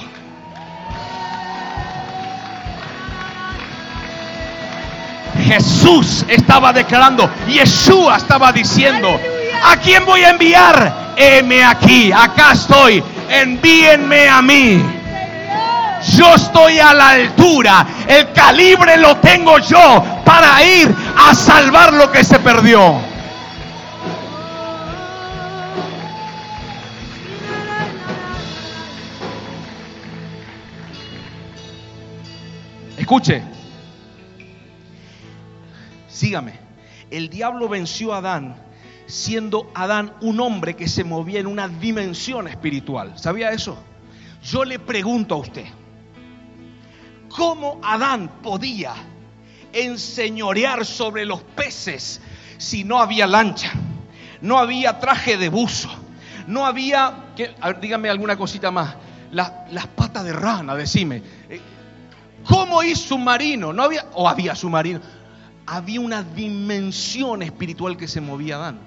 [5.41, 9.09] Jesús estaba declarando, Yeshua estaba diciendo,
[9.65, 11.15] ¿a quién voy a enviar?
[11.17, 14.83] Heme aquí, acá estoy, envíenme a mí.
[16.17, 22.11] Yo estoy a la altura, el calibre lo tengo yo para ir a salvar lo
[22.11, 23.11] que se perdió.
[32.97, 33.43] Escuche,
[36.21, 36.53] sígame.
[37.11, 38.57] El diablo venció a Adán
[39.07, 43.19] siendo Adán un hombre que se movía en una dimensión espiritual.
[43.19, 43.83] ¿Sabía eso?
[44.45, 45.65] Yo le pregunto a usted,
[47.35, 48.93] ¿cómo Adán podía
[49.73, 52.21] enseñorear sobre los peces
[52.59, 53.73] si no había lancha,
[54.43, 55.91] no había traje de buzo,
[56.47, 57.33] no había,
[57.81, 58.95] dígame alguna cosita más,
[59.33, 61.23] las patas de rana, decime.
[61.49, 61.61] Eh,
[62.45, 63.73] ¿Cómo hizo submarino?
[63.73, 65.01] ¿No había, o había submarino?
[65.73, 68.81] Había una dimensión espiritual que se movía Adán.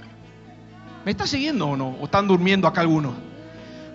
[1.05, 1.95] ¿Me está siguiendo o no?
[2.01, 3.15] ¿O están durmiendo acá algunos?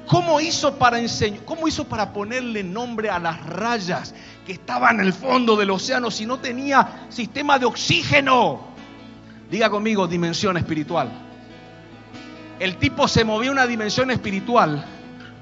[0.06, 1.44] ¿Cómo hizo para enseñar?
[1.44, 4.14] ¿Cómo hizo para ponerle nombre a las rayas
[4.46, 8.68] que estaban en el fondo del océano si no tenía sistema de oxígeno?
[9.50, 11.10] Diga conmigo, dimensión espiritual.
[12.58, 14.82] El tipo se movió una dimensión espiritual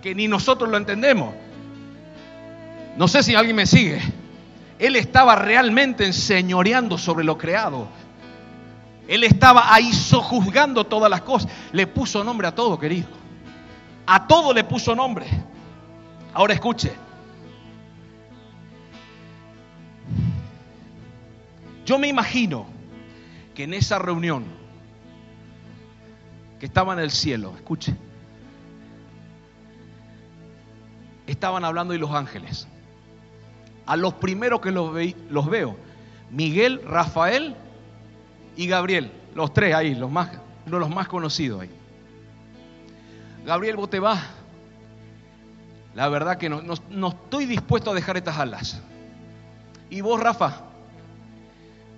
[0.03, 1.33] que ni nosotros lo entendemos.
[2.97, 4.03] No sé si alguien me sigue.
[4.79, 7.89] Él estaba realmente enseñoreando sobre lo creado.
[9.09, 11.51] Él estaba ahí sojuzgando todas las cosas.
[11.73, 13.09] Le puso nombre a todo, querido.
[14.07, 15.27] A todo le puso nombre.
[16.35, 16.93] Ahora escuche.
[21.87, 22.67] Yo me imagino
[23.55, 24.45] que en esa reunión
[26.59, 27.95] que estaba en el cielo, escuche,
[31.27, 32.67] estaban hablando y los ángeles
[33.87, 34.93] a los primeros que los,
[35.51, 35.77] veo,
[36.31, 37.55] Miguel, Rafael
[38.57, 40.31] y Gabriel, los tres ahí, los más,
[40.67, 41.71] uno de los más conocidos ahí.
[43.45, 44.23] Gabriel, vos te vas.
[45.95, 48.83] La verdad que no, no, estoy dispuesto a dejar estas alas.
[49.89, 50.63] Y vos, Rafa,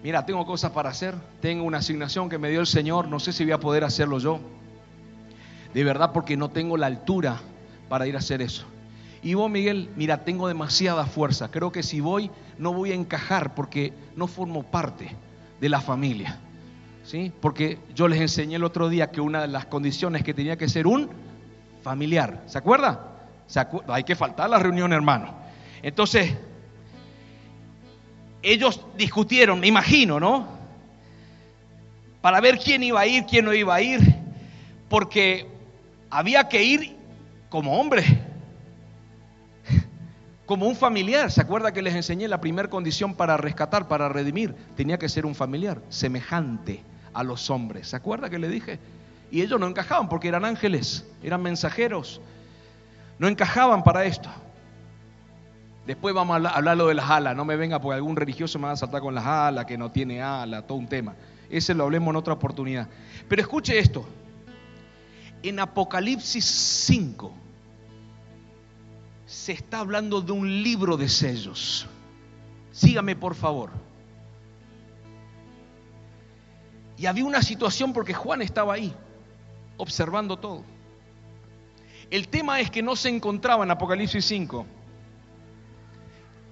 [0.03, 3.32] mira, tengo cosas para hacer, tengo una asignación que me dio el Señor, no sé
[3.32, 4.41] si voy a poder hacerlo yo.
[5.72, 7.41] De verdad, porque no tengo la altura
[7.89, 8.66] para ir a hacer eso.
[9.23, 11.51] Y vos, Miguel, mira, tengo demasiada fuerza.
[11.51, 15.16] Creo que si voy, no voy a encajar porque no formo parte
[15.61, 16.39] de la familia.
[17.05, 17.33] ¿Sí?
[17.41, 20.69] Porque yo les enseñé el otro día que una de las condiciones que tenía que
[20.69, 21.09] ser un
[21.83, 22.43] familiar.
[22.47, 23.16] ¿Se acuerda?
[23.89, 25.35] Hay que faltar la reunión, hermano.
[25.83, 26.35] Entonces,
[28.43, 30.47] ellos discutieron, me imagino, ¿no?
[32.21, 34.01] Para ver quién iba a ir, quién no iba a ir,
[34.89, 35.49] porque
[36.11, 36.97] había que ir
[37.49, 38.05] como hombre
[40.49, 41.31] como un familiar.
[41.31, 44.55] ¿Se acuerda que les enseñé la primera condición para rescatar, para redimir?
[44.77, 46.83] Tenía que ser un familiar, semejante
[47.13, 47.89] a los hombres.
[47.89, 48.81] ¿Se acuerda que le dije?
[49.31, 52.23] Y ellos no encajaban porque eran ángeles, eran mensajeros.
[53.19, 54.31] No encajaban para esto.
[55.87, 57.37] Después vamos a hablar lo de las alas.
[57.37, 59.91] No me venga porque algún religioso me va a saltar con las alas, que no
[59.91, 61.15] tiene alas, todo un tema.
[61.51, 62.89] Ese lo hablemos en otra oportunidad.
[63.29, 64.09] Pero escuche esto.
[65.43, 67.35] En Apocalipsis 5,
[69.29, 71.87] se está hablando de un libro de sellos.
[72.72, 73.70] Sígame por favor.
[76.97, 78.93] Y había una situación porque Juan estaba ahí,
[79.76, 80.64] observando todo.
[82.11, 84.64] El tema es que no se encontraba en Apocalipsis 5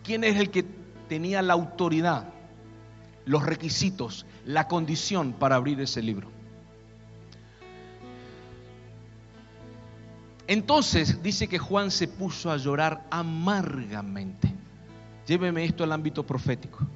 [0.05, 0.66] quién es el que
[1.09, 2.29] tenía la autoridad,
[3.24, 6.36] los requisitos, la condición para abrir ese libro.
[10.49, 14.53] Entonces dice que Juan se puso a llorar amargamente.
[15.27, 16.87] Lléveme esto al ámbito profético.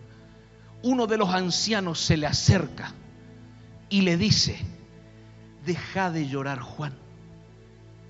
[0.83, 2.95] Uno de los ancianos se le acerca
[3.89, 4.57] y le dice,
[5.67, 6.95] deja de llorar Juan,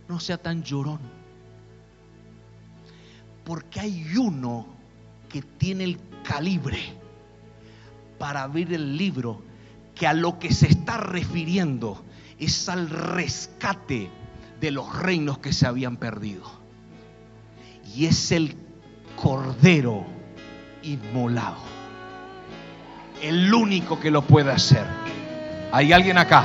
[0.09, 1.01] no sea tan llorón,
[3.45, 4.67] porque hay uno
[5.29, 6.79] que tiene el calibre
[8.19, 9.43] para abrir el libro
[9.95, 12.05] que a lo que se está refiriendo
[12.39, 14.11] es al rescate
[14.61, 16.43] de los reinos que se habían perdido.
[17.95, 18.57] Y es el
[19.17, 20.07] Cordero
[20.83, 21.59] inmolado.
[23.23, 24.85] El único que lo puede hacer.
[25.73, 26.45] ¿Hay alguien acá?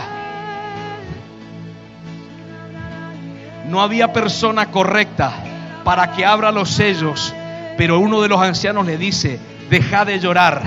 [3.69, 5.31] No había persona correcta
[5.83, 7.33] para que abra los sellos,
[7.77, 9.39] pero uno de los ancianos le dice,
[9.69, 10.61] deja de llorar,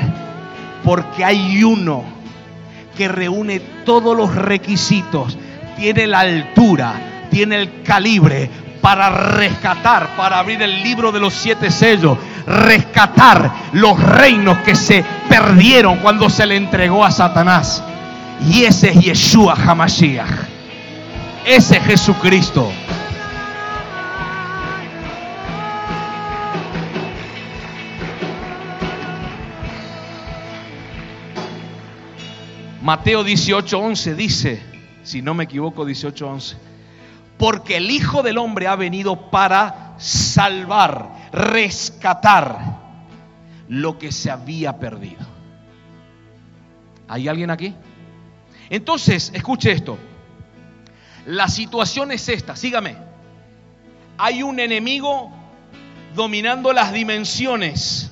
[0.84, 2.04] Porque hay uno
[2.96, 5.36] que reúne todos los requisitos,
[5.76, 8.50] tiene la altura, tiene el calibre
[8.80, 12.16] para rescatar, para abrir el libro de los siete sellos,
[12.46, 17.82] rescatar los reinos que se perdieron cuando se le entregó a Satanás.
[18.48, 20.46] Y ese es Yeshua Hamashiach.
[21.44, 22.70] Ese es Jesucristo.
[32.88, 34.62] Mateo 18:11 dice,
[35.02, 36.56] si no me equivoco, 18:11,
[37.38, 42.78] porque el Hijo del Hombre ha venido para salvar, rescatar
[43.68, 45.26] lo que se había perdido.
[47.06, 47.74] ¿Hay alguien aquí?
[48.70, 49.98] Entonces, escuche esto.
[51.26, 52.96] La situación es esta, sígame.
[54.18, 55.30] Hay un enemigo
[56.14, 58.10] dominando las dimensiones,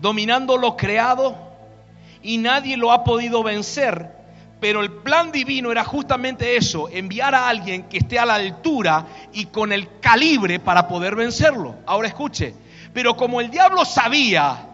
[0.00, 1.36] dominando lo creado
[2.22, 4.17] y nadie lo ha podido vencer.
[4.60, 9.06] Pero el plan divino era justamente eso, enviar a alguien que esté a la altura
[9.32, 11.76] y con el calibre para poder vencerlo.
[11.86, 12.54] Ahora escuche,
[12.92, 14.66] pero como el diablo sabía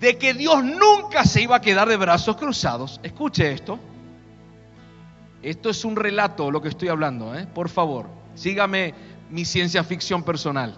[0.00, 3.78] de que Dios nunca se iba a quedar de brazos cruzados, escuche esto.
[5.42, 7.46] Esto es un relato lo que estoy hablando, ¿eh?
[7.46, 8.94] por favor, sígame
[9.30, 10.76] mi ciencia ficción personal.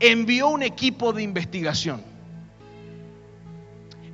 [0.00, 2.13] Envió un equipo de investigación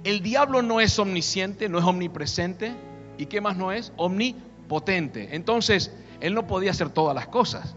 [0.04, 2.72] el diablo no es omnisciente, no es omnipresente.
[3.18, 3.92] ¿Y qué más no es?
[3.96, 5.28] Omnipotente.
[5.32, 7.74] Entonces, él no podía hacer todas las cosas.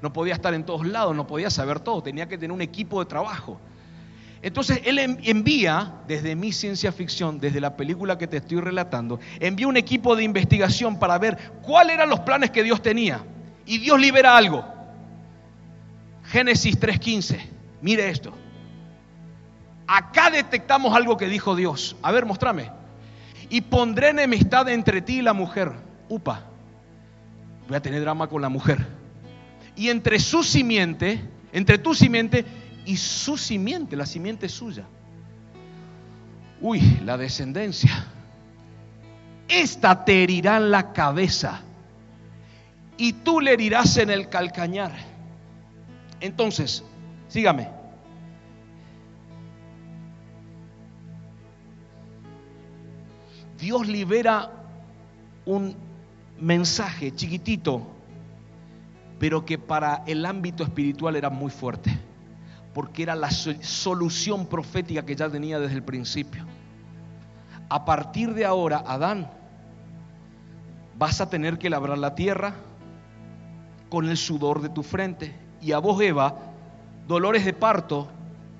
[0.00, 2.02] No podía estar en todos lados, no podía saber todo.
[2.02, 3.60] Tenía que tener un equipo de trabajo.
[4.40, 9.66] Entonces, él envía, desde mi ciencia ficción, desde la película que te estoy relatando, envía
[9.66, 13.24] un equipo de investigación para ver cuáles eran los planes que Dios tenía.
[13.66, 14.64] Y Dios libera algo.
[16.24, 17.40] Génesis 3.15.
[17.82, 18.32] Mire esto.
[19.88, 21.96] Acá detectamos algo que dijo Dios.
[22.02, 22.70] A ver, mostrame.
[23.48, 25.72] Y pondré enemistad entre ti y la mujer.
[26.10, 26.44] Upa.
[27.66, 28.86] Voy a tener drama con la mujer.
[29.74, 32.44] Y entre su simiente, entre tu simiente
[32.84, 34.84] y su simiente, la simiente suya.
[36.60, 38.06] Uy, la descendencia.
[39.48, 41.62] Esta te herirá en la cabeza
[42.98, 44.92] y tú le herirás en el calcañar.
[46.20, 46.84] Entonces,
[47.28, 47.77] sígame.
[53.58, 54.50] Dios libera
[55.44, 55.74] un
[56.40, 57.82] mensaje chiquitito,
[59.18, 61.98] pero que para el ámbito espiritual era muy fuerte,
[62.72, 66.44] porque era la solución profética que ya tenía desde el principio.
[67.68, 69.28] A partir de ahora, Adán,
[70.96, 72.54] vas a tener que labrar la tierra
[73.88, 76.36] con el sudor de tu frente, y a vos, Eva,
[77.08, 78.08] dolores de parto,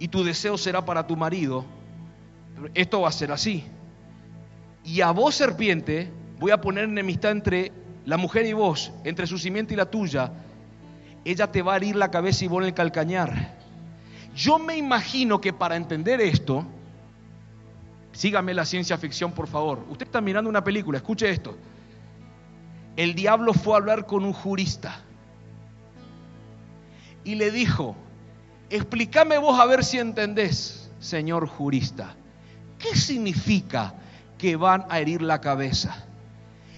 [0.01, 1.65] y tu deseo será para tu marido.
[2.75, 3.65] Esto va a ser así.
[4.89, 7.73] Y a vos, serpiente, voy a poner enemistad entre
[8.07, 10.33] la mujer y vos, entre su simiente y la tuya.
[11.27, 13.59] Ella te va a herir la cabeza y vos en el calcañar.
[14.35, 16.65] Yo me imagino que para entender esto,
[18.13, 19.85] sígame la ciencia ficción, por favor.
[19.91, 21.55] Usted está mirando una película, escuche esto.
[22.97, 25.03] El diablo fue a hablar con un jurista
[27.25, 27.95] y le dijo,
[28.71, 32.17] explícame vos a ver si entendés, señor jurista,
[32.79, 33.93] ¿qué significa
[34.39, 36.05] que van a herir la cabeza.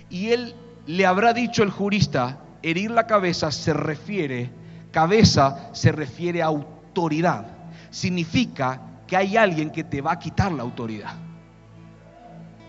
[0.09, 0.55] Y él
[0.87, 4.51] le habrá dicho el jurista, herir la cabeza se refiere,
[4.91, 7.47] cabeza se refiere a autoridad.
[7.91, 11.15] Significa que hay alguien que te va a quitar la autoridad.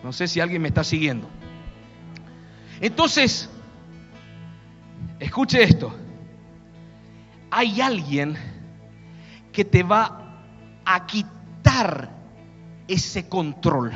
[0.02, 1.28] No sé si alguien me está siguiendo.
[2.80, 3.48] Entonces,
[5.20, 5.94] escuche esto.
[7.50, 8.36] Hay alguien
[9.52, 10.40] que te va
[10.84, 12.10] a quitar
[12.88, 13.92] ese control.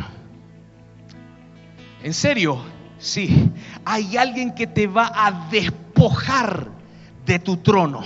[2.07, 2.61] En serio,
[3.01, 3.51] sí.
[3.85, 6.69] Hay alguien que te va a despojar
[7.25, 8.05] de tu trono.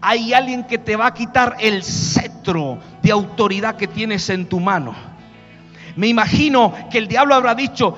[0.00, 4.58] Hay alguien que te va a quitar el cetro de autoridad que tienes en tu
[4.58, 4.96] mano.
[5.94, 7.96] Me imagino que el diablo habrá dicho,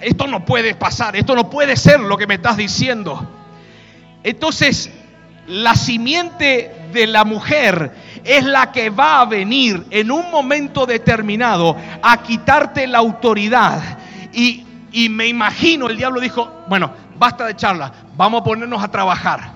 [0.00, 3.30] esto no puede pasar, esto no puede ser lo que me estás diciendo.
[4.22, 4.90] Entonces,
[5.46, 7.92] la simiente de la mujer
[8.24, 13.97] es la que va a venir en un momento determinado a quitarte la autoridad
[14.38, 19.52] y, me imagino, el diablo dijo, bueno, basta de charla, vamos a ponernos a trabajar.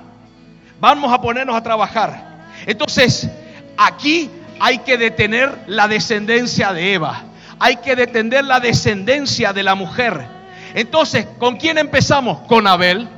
[0.81, 2.47] Vamos a ponernos a trabajar.
[2.67, 3.31] Entonces,
[3.77, 4.29] aquí
[4.59, 7.23] hay que detener la descendencia de Eva.
[7.61, 10.27] Hay que detener la descendencia de la mujer.
[10.75, 12.41] Entonces, ¿con quién empezamos?
[12.49, 13.09] Con Abel.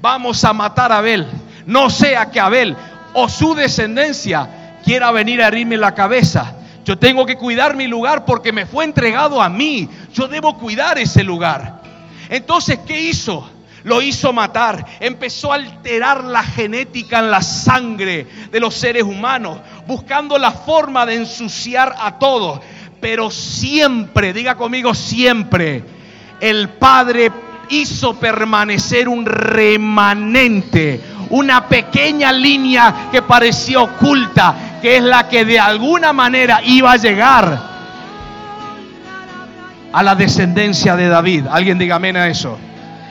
[0.00, 1.26] Vamos a matar a Abel.
[1.66, 2.76] No sea que Abel
[3.12, 4.48] o su descendencia
[4.84, 6.56] quiera venir a herirme la cabeza.
[6.84, 9.88] Yo tengo que cuidar mi lugar porque me fue entregado a mí.
[10.12, 11.80] Yo debo cuidar ese lugar.
[12.28, 13.48] Entonces, ¿qué hizo?
[13.84, 14.84] Lo hizo matar.
[15.00, 21.06] Empezó a alterar la genética en la sangre de los seres humanos, buscando la forma
[21.06, 22.60] de ensuciar a todos.
[23.00, 25.82] Pero siempre, diga conmigo, siempre,
[26.40, 27.30] el Padre
[27.70, 35.58] hizo permanecer un remanente, una pequeña línea que parecía oculta, que es la que de
[35.58, 37.58] alguna manera iba a llegar
[39.90, 41.46] a la descendencia de David.
[41.50, 42.58] Alguien diga amén a eso.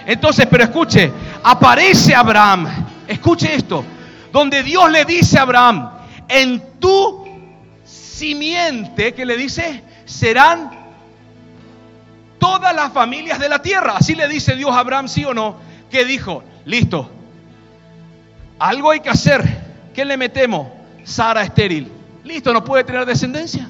[0.06, 1.12] Entonces, pero escuche,
[1.42, 2.68] aparece Abraham,
[3.08, 3.84] escuche esto,
[4.32, 5.90] donde Dios le dice a Abraham,
[6.28, 7.26] en tu
[7.84, 10.70] simiente, que le dice, serán
[12.38, 13.96] todas las familias de la tierra.
[13.98, 15.56] Así le dice Dios a Abraham, sí o no,
[15.90, 17.10] que dijo, listo,
[18.60, 19.44] algo hay que hacer.
[19.96, 20.83] ¿Qué le metemos?
[21.04, 21.92] Sara estéril.
[22.24, 23.70] Listo, no puede tener descendencia.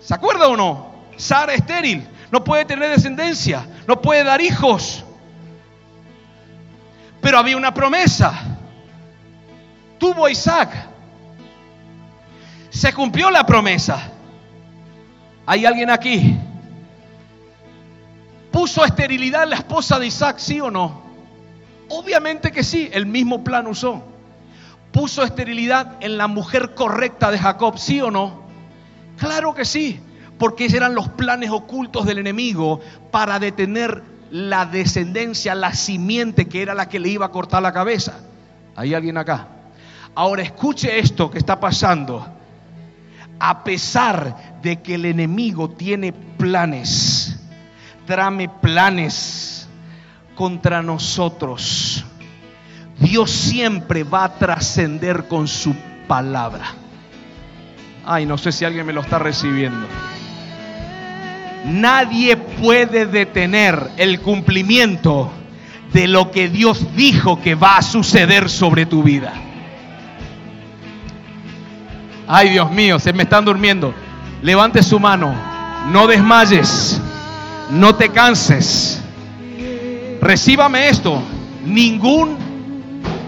[0.00, 0.94] ¿Se acuerda o no?
[1.16, 5.04] Sara estéril, no puede tener descendencia, no puede dar hijos.
[7.20, 8.32] Pero había una promesa.
[9.98, 10.70] Tuvo Isaac.
[12.70, 14.12] Se cumplió la promesa.
[15.46, 16.36] ¿Hay alguien aquí?
[18.50, 21.02] ¿Puso esterilidad la esposa de Isaac, sí o no?
[21.88, 24.15] Obviamente que sí, el mismo plan usó.
[24.96, 28.44] ¿Puso esterilidad en la mujer correcta de Jacob, sí o no?
[29.18, 30.00] Claro que sí,
[30.38, 32.80] porque eran los planes ocultos del enemigo
[33.10, 37.74] para detener la descendencia, la simiente que era la que le iba a cortar la
[37.74, 38.20] cabeza.
[38.74, 39.48] ¿Hay alguien acá?
[40.14, 42.26] Ahora escuche esto que está pasando.
[43.38, 47.38] A pesar de que el enemigo tiene planes,
[48.06, 49.68] trame planes
[50.34, 52.05] contra nosotros,
[52.98, 55.74] Dios siempre va a trascender con su
[56.06, 56.66] palabra.
[58.04, 59.86] Ay, no sé si alguien me lo está recibiendo.
[61.64, 65.30] Nadie puede detener el cumplimiento
[65.92, 69.32] de lo que Dios dijo que va a suceder sobre tu vida.
[72.28, 73.92] Ay, Dios mío, se me están durmiendo.
[74.42, 75.34] Levante su mano.
[75.90, 77.00] No desmayes.
[77.70, 79.00] No te canses.
[80.20, 81.22] Recíbame esto.
[81.64, 82.45] Ningún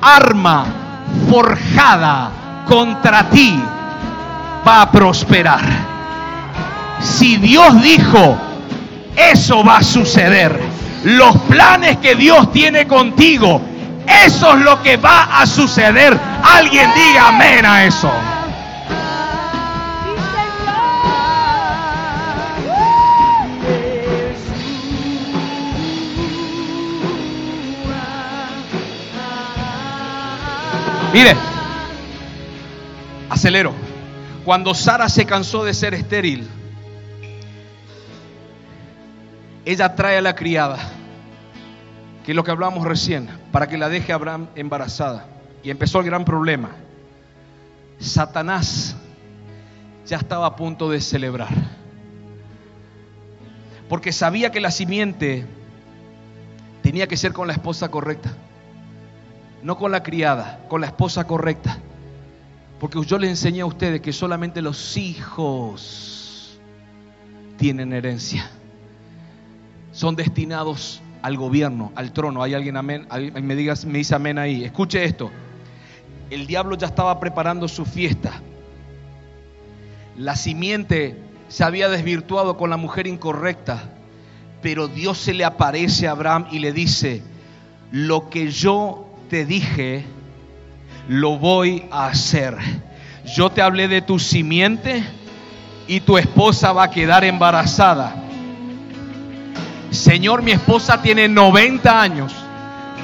[0.01, 0.65] arma
[1.31, 2.31] forjada
[2.67, 3.61] contra ti
[4.67, 5.61] va a prosperar.
[7.01, 8.37] Si Dios dijo,
[9.17, 10.59] eso va a suceder.
[11.05, 13.61] Los planes que Dios tiene contigo,
[14.25, 16.19] eso es lo que va a suceder.
[16.43, 18.11] Alguien diga amén a eso.
[31.19, 31.35] Mire,
[33.29, 33.75] acelero.
[34.45, 36.49] Cuando Sara se cansó de ser estéril,
[39.65, 40.79] ella trae a la criada,
[42.25, 45.27] que es lo que hablamos recién, para que la deje Abraham embarazada.
[45.65, 46.71] Y empezó el gran problema.
[47.99, 48.95] Satanás
[50.07, 51.53] ya estaba a punto de celebrar.
[53.89, 55.47] Porque sabía que la simiente
[56.81, 58.31] tenía que ser con la esposa correcta.
[59.63, 61.79] No con la criada, con la esposa correcta.
[62.79, 66.61] Porque yo le enseñé a ustedes que solamente los hijos
[67.57, 68.49] tienen herencia.
[69.93, 72.43] Son destinados al gobierno, al trono.
[72.43, 73.09] ¿Hay alguien amén?
[73.43, 74.65] Me, digas, me dice amén ahí.
[74.65, 75.31] Escuche esto.
[76.31, 78.41] El diablo ya estaba preparando su fiesta.
[80.17, 81.17] La simiente
[81.49, 83.91] se había desvirtuado con la mujer incorrecta.
[84.63, 87.23] Pero Dios se le aparece a Abraham y le dice,
[87.91, 90.05] lo que yo te dije,
[91.09, 92.57] lo voy a hacer.
[93.37, 95.05] Yo te hablé de tu simiente
[95.87, 98.15] y tu esposa va a quedar embarazada.
[99.91, 102.33] Señor, mi esposa tiene 90 años,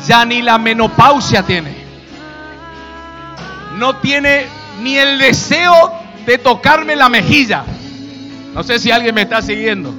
[0.07, 1.75] ya ni la menopausia tiene.
[3.79, 4.47] No tiene
[4.83, 5.93] ni el deseo
[6.27, 7.64] de tocarme la mejilla.
[8.55, 9.93] No sé si alguien me está siguiendo.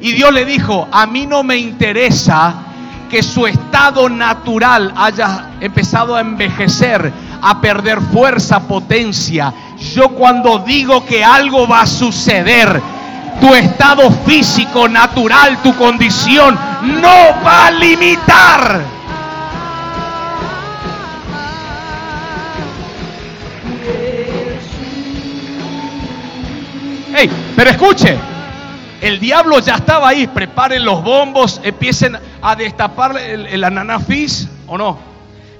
[0.00, 2.71] Y Dios le dijo, a mí no me interesa
[3.12, 9.52] que su estado natural haya empezado a envejecer, a perder fuerza, potencia.
[9.94, 12.80] Yo cuando digo que algo va a suceder,
[13.38, 16.58] tu estado físico, natural, tu condición,
[17.02, 18.80] no va a limitar.
[27.14, 28.16] Hey, pero escuche,
[29.02, 30.28] el diablo ya estaba ahí.
[30.28, 34.98] Preparen los bombos, empiecen a destapar el, el ananafis o no.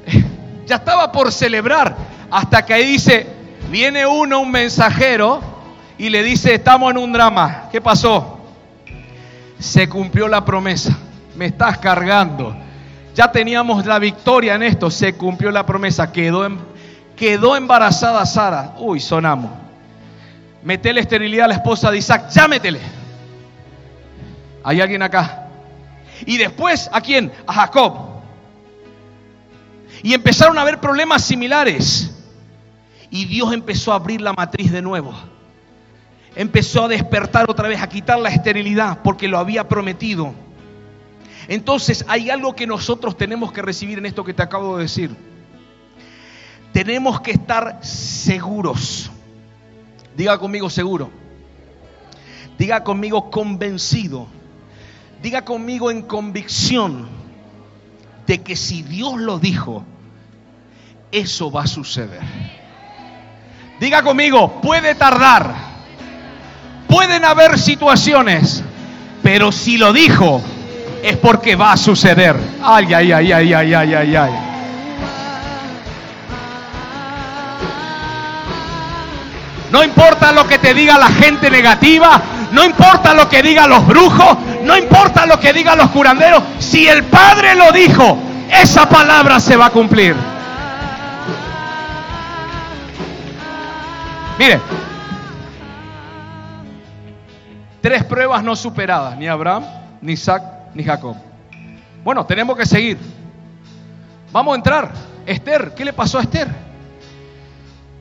[0.64, 1.96] Ya estaba por celebrar
[2.30, 3.26] hasta que ahí dice,
[3.72, 5.40] Viene uno, un mensajero,
[5.96, 7.70] y le dice, estamos en un drama.
[7.72, 8.38] ¿Qué pasó?
[9.58, 10.94] Se cumplió la promesa.
[11.36, 12.54] Me estás cargando.
[13.14, 14.90] Ya teníamos la victoria en esto.
[14.90, 16.12] Se cumplió la promesa.
[16.12, 16.46] Quedó,
[17.16, 18.74] quedó embarazada Sara.
[18.78, 19.50] Uy, sonamos.
[20.62, 22.28] Metele esterilidad a la esposa de Isaac.
[22.28, 22.80] Ya métele.
[24.64, 25.41] ¿Hay alguien acá?
[26.26, 27.32] Y después, ¿a quién?
[27.46, 27.94] A Jacob.
[30.02, 32.10] Y empezaron a haber problemas similares.
[33.10, 35.14] Y Dios empezó a abrir la matriz de nuevo.
[36.34, 40.32] Empezó a despertar otra vez, a quitar la esterilidad, porque lo había prometido.
[41.48, 45.14] Entonces hay algo que nosotros tenemos que recibir en esto que te acabo de decir.
[46.72, 49.10] Tenemos que estar seguros.
[50.16, 51.10] Diga conmigo seguro.
[52.58, 54.26] Diga conmigo convencido.
[55.22, 57.08] Diga conmigo en convicción
[58.26, 59.84] de que si Dios lo dijo,
[61.12, 62.20] eso va a suceder.
[63.78, 65.54] Diga conmigo, puede tardar.
[66.88, 68.64] Pueden haber situaciones,
[69.22, 70.42] pero si lo dijo,
[71.04, 72.36] es porque va a suceder.
[72.60, 74.32] Ay, ay, ay, ay, ay, ay, ay, ay.
[79.70, 82.20] No importa lo que te diga la gente negativa,
[82.52, 86.86] no importa lo que digan los brujos, no importa lo que digan los curanderos, si
[86.88, 88.18] el Padre lo dijo,
[88.62, 90.14] esa palabra se va a cumplir.
[94.38, 94.60] Mire,
[97.80, 99.64] tres pruebas no superadas, ni Abraham,
[100.00, 100.42] ni Isaac,
[100.74, 101.16] ni Jacob.
[102.02, 102.98] Bueno, tenemos que seguir.
[104.32, 104.92] Vamos a entrar.
[105.26, 106.48] Esther, ¿qué le pasó a Esther?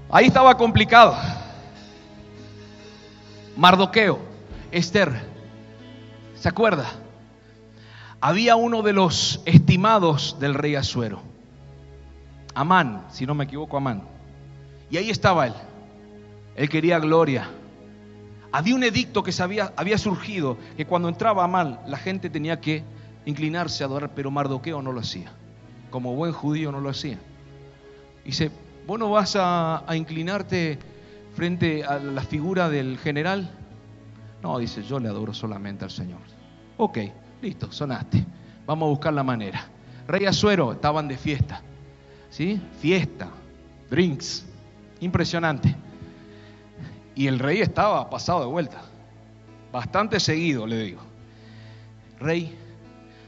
[0.09, 1.15] Ahí estaba complicado.
[3.55, 4.19] Mardoqueo,
[4.71, 5.30] Esther,
[6.41, 6.87] ¿se acuerda?
[8.19, 11.21] Había uno de los estimados del rey Asuero,
[12.55, 14.01] Amán, si no me equivoco, Amán.
[14.89, 15.53] Y ahí estaba él.
[16.55, 17.47] Él quería gloria.
[18.51, 19.31] Había un edicto que
[19.77, 22.83] había surgido, que cuando entraba Amán, la gente tenía que
[23.25, 25.31] inclinarse a adorar, pero Mardoqueo no lo hacía.
[25.91, 27.19] Como buen judío no lo hacía.
[28.25, 28.49] Dice,
[28.87, 30.79] ¿vos no vas a, a inclinarte
[31.35, 33.60] frente a la figura del general?
[34.41, 36.19] No, dice, yo le adoro solamente al Señor.
[36.77, 36.97] Ok,
[37.41, 38.25] listo, sonaste.
[38.65, 39.65] Vamos a buscar la manera.
[40.07, 41.61] Rey Azuero, estaban de fiesta.
[42.29, 42.61] ¿Sí?
[42.79, 43.29] Fiesta,
[43.89, 44.45] drinks.
[44.99, 45.75] Impresionante.
[47.15, 48.81] Y el rey estaba pasado de vuelta.
[49.71, 51.01] Bastante seguido, le digo.
[52.19, 52.55] Rey,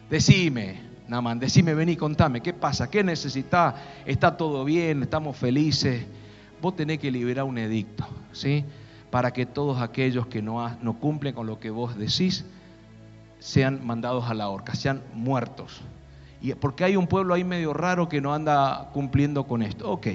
[0.09, 2.89] decime, Naman, decime, vení, contame, ¿qué pasa?
[2.89, 3.75] ¿Qué necesitas?
[4.05, 5.03] ¿Está todo bien?
[5.03, 6.05] ¿Estamos felices?
[6.61, 8.63] Vos tenés que liberar un edicto, ¿sí?
[9.13, 12.45] Para que todos aquellos que no, no cumplen con lo que vos decís
[13.37, 15.81] sean mandados a la horca, sean muertos.
[16.41, 19.87] Y porque hay un pueblo ahí medio raro que no anda cumpliendo con esto.
[19.87, 20.07] Ok,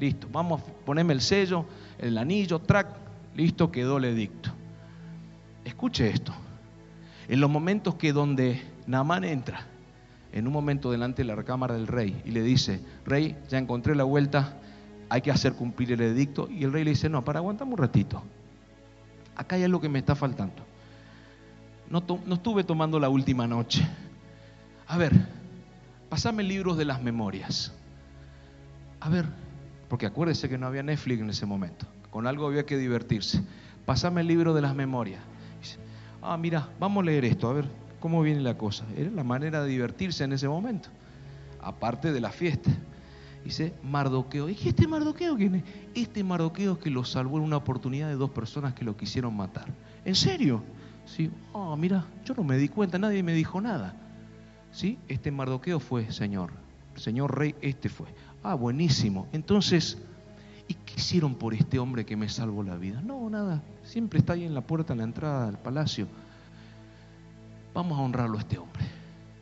[0.00, 1.66] listo, vamos, poneme el sello,
[1.98, 2.86] el anillo, track,
[3.34, 4.48] listo, quedó el edicto.
[5.62, 6.32] Escuche esto.
[7.28, 9.66] En los momentos que donde Naamán entra,
[10.32, 13.94] en un momento delante de la recámara del rey, y le dice, rey, ya encontré
[13.94, 14.56] la vuelta,
[15.10, 16.48] hay que hacer cumplir el edicto.
[16.50, 18.22] Y el rey le dice, no, para aguantame un ratito.
[19.36, 20.64] Acá hay algo que me está faltando.
[21.88, 23.86] No, estuve tomando la última noche.
[24.88, 25.12] A ver,
[26.08, 27.72] pasame libros de las memorias.
[29.00, 29.26] A ver,
[29.88, 31.86] porque acuérdese que no había Netflix en ese momento.
[32.10, 33.42] Con algo había que divertirse.
[33.84, 35.22] Pasame el libro de las memorias.
[36.22, 37.66] Ah, mira, vamos a leer esto, a ver
[38.00, 38.84] cómo viene la cosa.
[38.96, 40.88] Era la manera de divertirse en ese momento,
[41.60, 42.70] aparte de la fiesta.
[43.46, 44.48] Dice Mardoqueo.
[44.48, 45.62] ¿Y este Mardoqueo quién es?
[45.94, 49.66] Este Mardoqueo que lo salvó en una oportunidad de dos personas que lo quisieron matar.
[50.04, 50.64] ¿En serio?
[51.04, 51.30] Sí.
[51.54, 53.94] Ah, mira, yo no me di cuenta, nadie me dijo nada.
[54.72, 54.98] ¿Sí?
[55.06, 56.50] Este Mardoqueo fue, Señor.
[56.96, 58.08] Señor Rey, este fue.
[58.42, 59.28] Ah, buenísimo.
[59.30, 59.96] Entonces,
[60.66, 63.00] ¿y qué hicieron por este hombre que me salvó la vida?
[63.00, 63.62] No, nada.
[63.84, 66.08] Siempre está ahí en la puerta, en la entrada del palacio.
[67.72, 68.84] Vamos a honrarlo a este hombre.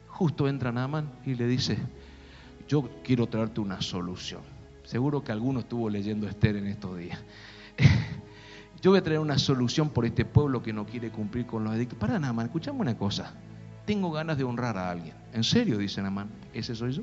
[0.09, 1.79] Justo entra Naaman y le dice,
[2.69, 4.43] yo quiero traerte una solución.
[4.85, 7.19] Seguro que alguno estuvo leyendo Esther en estos días.
[8.83, 11.75] Yo voy a traer una solución por este pueblo que no quiere cumplir con los
[11.75, 11.99] edictos.
[11.99, 13.33] Para Naaman, escuchame una cosa.
[13.87, 15.15] Tengo ganas de honrar a alguien.
[15.33, 15.79] ¿En serio?
[15.79, 16.29] Dice Naaman.
[16.53, 17.03] ¿Ese soy yo?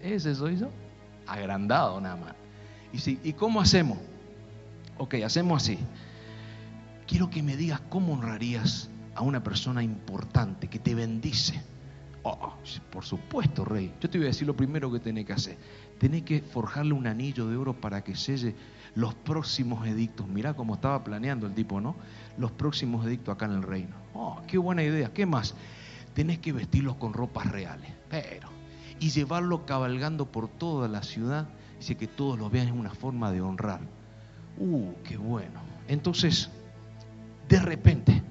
[0.00, 0.70] ¿Ese soy yo?
[1.26, 2.36] Agrandado Naaman.
[2.92, 3.98] Y ¿y cómo hacemos?
[4.96, 5.78] Ok, hacemos así.
[7.08, 11.60] Quiero que me digas cómo honrarías a una persona importante que te bendice.
[12.22, 12.54] Oh,
[12.90, 13.92] por supuesto, rey.
[14.00, 15.58] Yo te voy a decir lo primero que tenés que hacer.
[15.98, 18.54] Tenés que forjarle un anillo de oro para que selle
[18.94, 20.26] los próximos edictos.
[20.28, 21.96] Mirá cómo estaba planeando el tipo, ¿no?
[22.36, 23.94] Los próximos edictos acá en el reino.
[24.14, 25.12] Oh, qué buena idea.
[25.12, 25.54] ¿Qué más?
[26.14, 27.90] Tenés que vestirlos con ropas reales.
[28.10, 28.48] Pero,
[28.98, 31.48] y llevarlo cabalgando por toda la ciudad
[31.78, 33.80] Dice que todos lo vean es una forma de honrar.
[34.58, 35.60] Uh, qué bueno.
[35.86, 36.50] Entonces,
[37.48, 38.22] de repente,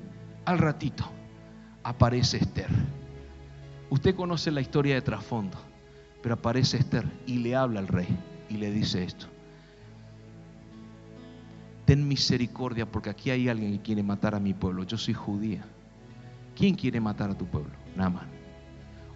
[0.46, 1.06] al ratito,
[1.84, 2.70] aparece Esther.
[3.90, 5.58] Usted conoce la historia de trasfondo,
[6.22, 8.08] pero aparece Esther y le habla al rey
[8.50, 9.28] y le dice esto.
[11.86, 14.84] Ten misericordia porque aquí hay alguien que quiere matar a mi pueblo.
[14.84, 15.64] Yo soy judía.
[16.54, 17.72] ¿Quién quiere matar a tu pueblo?
[17.96, 18.28] Naaman.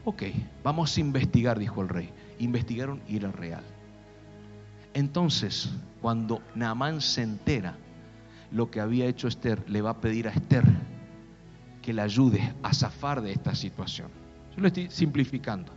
[0.06, 0.24] Ok,
[0.64, 2.10] vamos a investigar, dijo el rey.
[2.40, 3.64] Investigaron y era real.
[4.94, 5.70] Entonces,
[6.02, 7.78] cuando Naamán se entera
[8.52, 10.64] lo que había hecho Esther, le va a pedir a Esther
[11.82, 14.21] que le ayude a zafar de esta situación.
[14.62, 15.72] Lo estoy simplificando.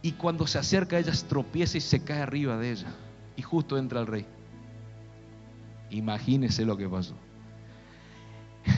[0.00, 2.88] Y cuando se acerca a ella, tropieza y se cae arriba de ella.
[3.36, 4.26] Y justo entra el rey.
[5.90, 7.14] Imagínese lo que pasó.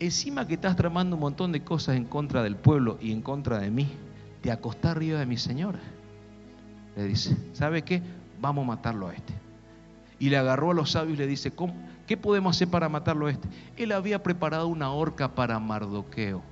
[0.00, 3.58] Encima que estás tramando un montón de cosas en contra del pueblo y en contra
[3.58, 3.88] de mí,
[4.42, 5.80] te acostás arriba de mi señora.
[6.96, 8.02] Le dice, ¿sabe qué?
[8.40, 9.32] Vamos a matarlo a este.
[10.18, 11.74] Y le agarró a los sabios y le dice, ¿cómo?
[12.08, 13.48] ¿qué podemos hacer para matarlo a este?
[13.76, 16.42] Él había preparado una horca para Mardoqueo.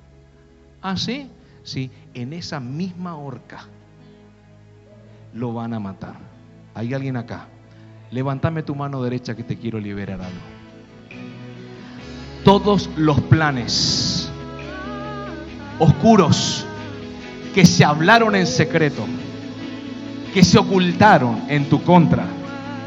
[0.82, 1.28] ¿Ah, sí?
[1.66, 3.64] Sí, en esa misma horca
[5.34, 6.14] lo van a matar.
[6.76, 7.48] ¿Hay alguien acá?
[8.12, 10.38] Levántame tu mano derecha que te quiero liberar algo.
[12.44, 14.30] Todos los planes
[15.80, 16.64] oscuros
[17.52, 19.04] que se hablaron en secreto,
[20.32, 22.26] que se ocultaron en tu contra,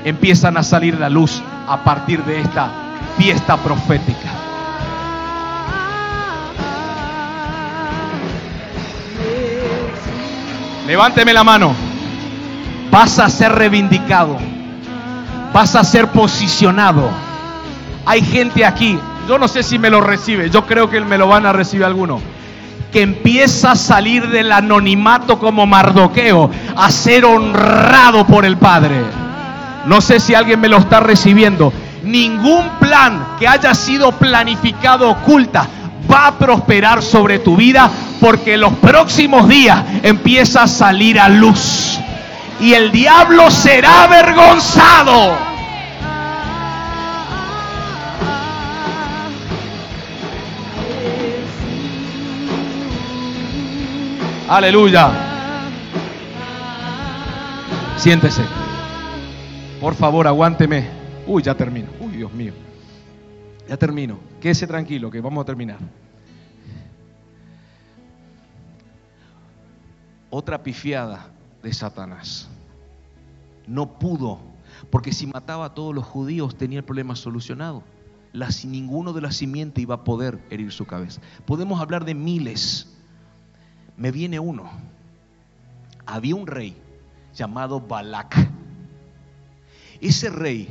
[0.06, 2.72] empiezan a salir la luz a partir de esta
[3.18, 4.39] fiesta profética.
[10.90, 11.76] Levánteme la mano.
[12.90, 14.36] Vas a ser reivindicado.
[15.54, 17.12] Vas a ser posicionado.
[18.08, 21.28] Hay gente aquí, yo no sé si me lo recibe, yo creo que me lo
[21.28, 22.20] van a recibir alguno,
[22.92, 29.04] que empieza a salir del anonimato como Mardoqueo, a ser honrado por el Padre.
[29.86, 31.72] No sé si alguien me lo está recibiendo.
[32.02, 35.68] Ningún plan que haya sido planificado oculta
[36.12, 37.90] va a prosperar sobre tu vida
[38.20, 42.00] porque los próximos días empieza a salir a luz.
[42.60, 45.50] Y el diablo será avergonzado.
[54.50, 55.12] Aleluya.
[57.98, 58.42] Siéntese.
[59.80, 60.88] Por favor, aguánteme.
[61.28, 61.88] Uy, ya termino.
[62.00, 62.54] Uy, Dios mío.
[63.70, 64.18] Ya termino.
[64.42, 65.78] Quédese tranquilo, que vamos a terminar.
[70.32, 71.28] Otra pifiada
[71.62, 72.50] de Satanás.
[73.68, 74.40] No pudo,
[74.90, 77.84] porque si mataba a todos los judíos tenía el problema solucionado.
[78.34, 81.22] La, ninguno de la simiente iba a poder herir su cabeza.
[81.46, 82.98] Podemos hablar de miles.
[83.98, 84.68] Me viene uno.
[86.08, 86.76] Había un rey
[87.36, 88.36] llamado Balak.
[90.02, 90.70] Ese rey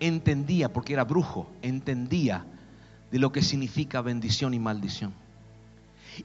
[0.00, 2.44] entendía, porque era brujo, entendía
[3.10, 5.14] de lo que significa bendición y maldición.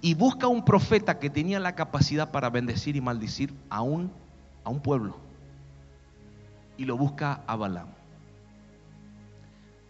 [0.02, 4.12] Y busca un profeta que tenía la capacidad para bendecir y maldecir a un,
[4.64, 5.18] a un pueblo.
[6.78, 7.90] Y lo busca a Balaam.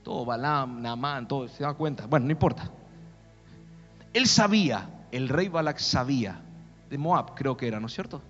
[0.03, 2.07] Todo Balaam, Naamán, todo, se da cuenta.
[2.07, 2.71] Bueno, no importa.
[4.13, 6.41] Él sabía, el rey Balak sabía,
[6.89, 8.21] de Moab creo que era, ¿no es cierto?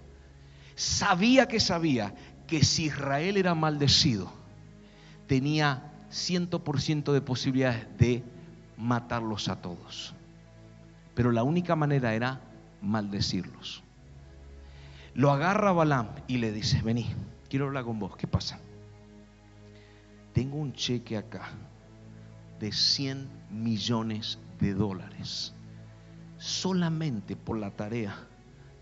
[0.75, 2.13] Sabía que sabía
[2.45, 4.31] que si Israel era maldecido,
[5.31, 8.21] tenía 100% de posibilidades de
[8.75, 10.13] matarlos a todos.
[11.15, 12.41] Pero la única manera era
[12.81, 13.81] maldecirlos.
[15.13, 17.05] Lo agarra Balaam y le dice, vení,
[17.47, 18.59] quiero hablar con vos, ¿qué pasa?
[20.33, 21.47] Tengo un cheque acá
[22.59, 25.53] de 100 millones de dólares
[26.39, 28.17] solamente por la tarea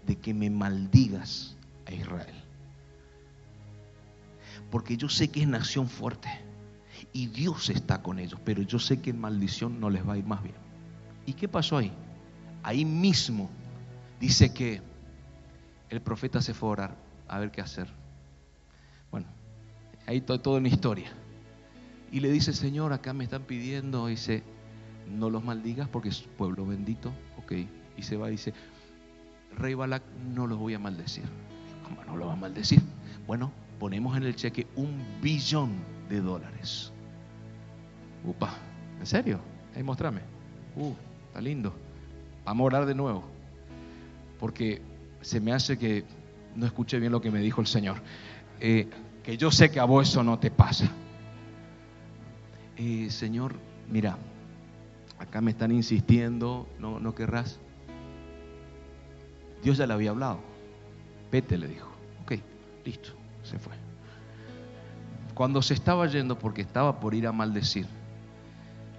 [0.03, 2.38] de que me maldigas a Israel
[4.71, 6.29] porque yo sé que es nación fuerte
[7.13, 10.17] y Dios está con ellos, pero yo sé que en maldición no les va a
[10.17, 10.55] ir más bien.
[11.25, 11.91] ¿Y qué pasó ahí?
[12.63, 13.49] Ahí mismo
[14.19, 14.81] dice que
[15.89, 16.95] el profeta se fue a orar
[17.27, 17.87] a ver qué hacer.
[19.11, 19.27] Bueno,
[20.05, 21.11] ahí todo, todo en historia.
[22.11, 24.43] Y le dice, Señor, acá me están pidiendo, dice,
[25.07, 27.11] no los maldigas porque es pueblo bendito.
[27.97, 28.53] Y se va y dice,
[29.57, 30.03] Rey Balak,
[30.33, 31.23] no los voy a maldecir.
[31.83, 32.81] ¿Cómo no lo va a maldecir?
[33.25, 35.71] Bueno, ponemos en el cheque un billón
[36.09, 36.91] de dólares.
[38.25, 38.53] Upa,
[38.99, 39.39] ¿en serio?
[39.75, 40.21] Ahí mostrame.
[40.75, 40.93] Uh,
[41.27, 41.73] está lindo.
[42.43, 43.23] Vamos a orar de nuevo.
[44.39, 44.81] Porque
[45.21, 46.03] se me hace que
[46.55, 47.97] no escuché bien lo que me dijo el Señor.
[48.59, 48.87] Eh,
[49.23, 50.91] que yo sé que a vos eso no te pasa.
[52.77, 53.55] Eh, señor,
[53.89, 54.17] mira,
[55.17, 57.59] acá me están insistiendo, no, no querrás.
[59.61, 60.39] Dios ya le había hablado.
[61.31, 61.89] Vete, le dijo.
[62.23, 62.35] Ok,
[62.85, 63.18] listo.
[63.49, 63.73] Se fue.
[65.33, 67.87] Cuando se estaba yendo, porque estaba por ir a maldecir,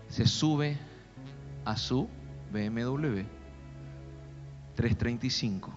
[0.08, 0.76] se sube
[1.64, 2.08] a su
[2.52, 3.22] BMW
[4.74, 5.70] 335,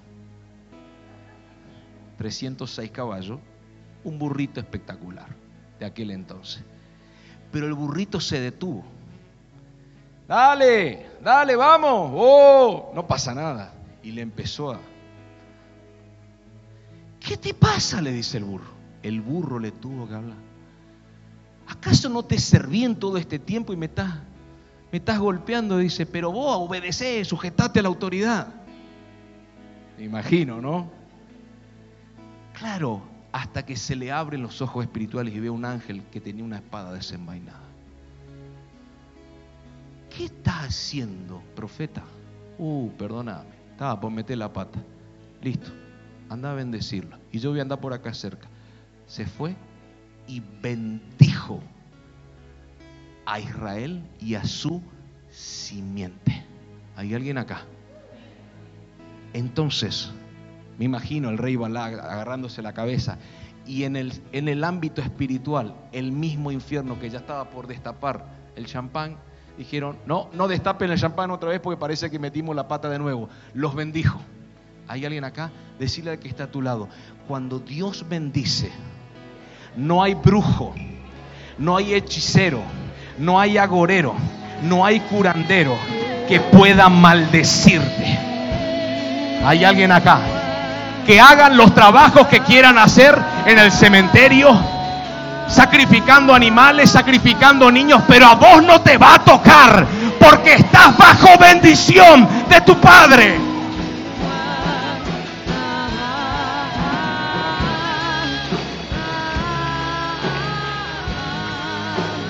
[2.18, 3.40] 306 caballos,
[4.04, 5.28] un burrito espectacular
[5.80, 6.64] de aquel entonces.
[7.52, 8.84] Pero el burrito se detuvo.
[10.28, 12.12] Dale, dale, vamos.
[12.16, 13.74] Oh, no pasa nada.
[14.02, 14.80] Y le empezó a...
[17.24, 18.02] ¿Qué te pasa?
[18.02, 18.74] le dice el burro.
[19.02, 20.38] El burro le tuvo que hablar.
[21.68, 25.78] ¿Acaso no te serví en todo este tiempo y me estás, golpeando?
[25.78, 28.54] Dice, pero vos obedecé, sujetate a la autoridad.
[29.98, 30.92] Me imagino, ¿no?
[32.58, 33.02] Claro,
[33.32, 36.58] hasta que se le abren los ojos espirituales y ve un ángel que tenía una
[36.58, 37.64] espada desenvainada.
[40.16, 42.04] ¿Qué estás haciendo, profeta?
[42.58, 44.80] Uh, perdóname, estaba por meter la pata.
[45.42, 45.72] Listo,
[46.34, 47.18] anda a bendecirlo.
[47.32, 48.48] Y yo voy a andar por acá cerca.
[49.06, 49.56] Se fue
[50.28, 51.62] y bendijo
[53.26, 54.82] a Israel y a su
[55.30, 56.44] simiente.
[56.96, 57.62] ¿Hay alguien acá?
[59.34, 60.12] Entonces,
[60.78, 63.18] me imagino el rey Balá agarrándose la cabeza
[63.66, 68.26] y en el, en el ámbito espiritual, el mismo infierno que ya estaba por destapar
[68.56, 69.18] el champán,
[69.58, 73.00] dijeron, no, no destapen el champán otra vez porque parece que metimos la pata de
[73.00, 73.30] nuevo.
[73.54, 74.20] Los bendijo.
[74.88, 75.50] ¿Hay alguien acá?
[75.80, 76.90] Decirle al que está a tu lado,
[77.28, 78.72] cuando Dios bendice,
[79.76, 80.74] no hay brujo,
[81.58, 82.62] no hay hechicero,
[83.18, 84.14] no hay agorero,
[84.64, 85.76] no hay curandero
[86.28, 88.20] que pueda maldecirte.
[89.46, 90.20] ¿Hay alguien acá?
[91.06, 94.58] Que hagan los trabajos que quieran hacer en el cementerio,
[95.48, 99.86] sacrificando animales, sacrificando niños, pero a vos no te va a tocar
[100.20, 103.53] porque estás bajo bendición de tu Padre.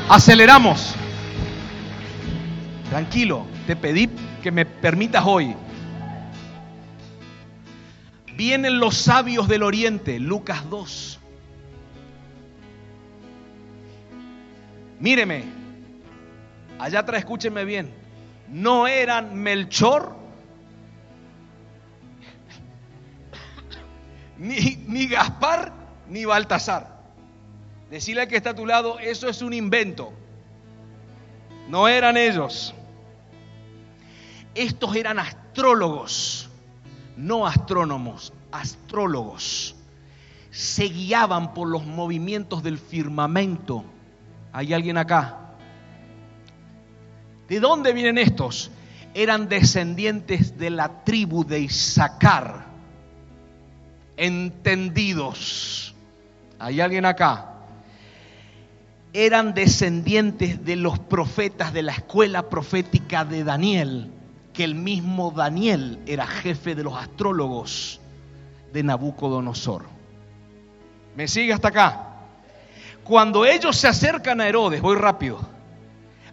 [0.09, 0.95] Aceleramos.
[2.89, 4.09] Tranquilo, te pedí
[4.41, 5.55] que me permitas hoy.
[8.35, 11.19] Vienen los sabios del oriente, Lucas 2.
[14.99, 15.43] Míreme,
[16.79, 17.93] allá atrás escúchenme bien.
[18.49, 20.15] No eran Melchor
[24.37, 25.71] ni, ni Gaspar
[26.07, 26.92] ni Baltasar.
[27.89, 30.13] Decirle al que está a tu lado, eso es un invento.
[31.67, 32.73] No eran ellos.
[34.55, 36.49] Estos eran astrólogos,
[37.17, 39.75] no astrónomos, astrólogos.
[40.51, 43.83] Se guiaban por los movimientos del firmamento.
[44.51, 45.39] ¿Hay alguien acá?
[47.47, 48.69] ¿De dónde vienen estos?
[49.15, 52.65] Eran descendientes de la tribu de Isaacar.
[54.15, 55.95] Entendidos.
[56.59, 57.52] ¿Hay alguien acá?
[59.13, 64.11] Eran descendientes de los profetas de la escuela profética de Daniel,
[64.53, 68.01] que el mismo Daniel era jefe de los astrólogos
[68.73, 69.85] de Nabucodonosor.
[71.15, 72.07] ¿Me sigue hasta acá?
[73.03, 75.39] Cuando ellos se acercan a Herodes, voy rápido,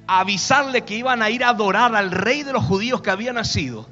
[0.07, 3.35] a avisarle que iban a ir a adorar al rey de los judíos que había
[3.35, 3.87] nacido,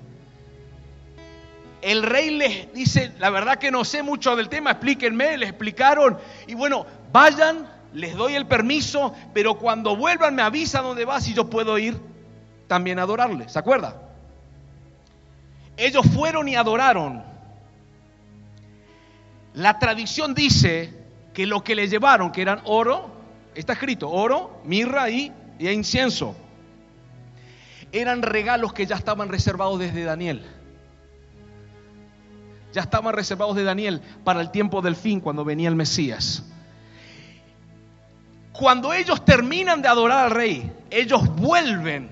[1.82, 6.18] el rey les dice, la verdad que no sé mucho del tema, explíquenme, les explicaron,
[6.46, 11.34] y bueno, vayan les doy el permiso, pero cuando vuelvan me avisa dónde vas y
[11.34, 11.98] yo puedo ir
[12.66, 13.48] también a adorarle.
[13.48, 14.02] ¿Se acuerda?
[15.76, 17.22] Ellos fueron y adoraron.
[19.54, 20.92] La tradición dice
[21.32, 23.10] que lo que le llevaron, que eran oro,
[23.54, 26.36] está escrito, oro, mirra y, y incienso,
[27.92, 30.44] eran regalos que ya estaban reservados desde Daniel.
[32.72, 36.44] Ya estaban reservados de Daniel para el tiempo del fin, cuando venía el Mesías.
[38.58, 42.10] Cuando ellos terminan de adorar al rey, ellos vuelven.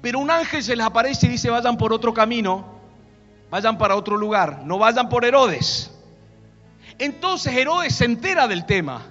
[0.00, 2.64] Pero un ángel se les aparece y dice, vayan por otro camino,
[3.50, 5.90] vayan para otro lugar, no vayan por Herodes.
[6.98, 9.02] Entonces Herodes se entera del tema.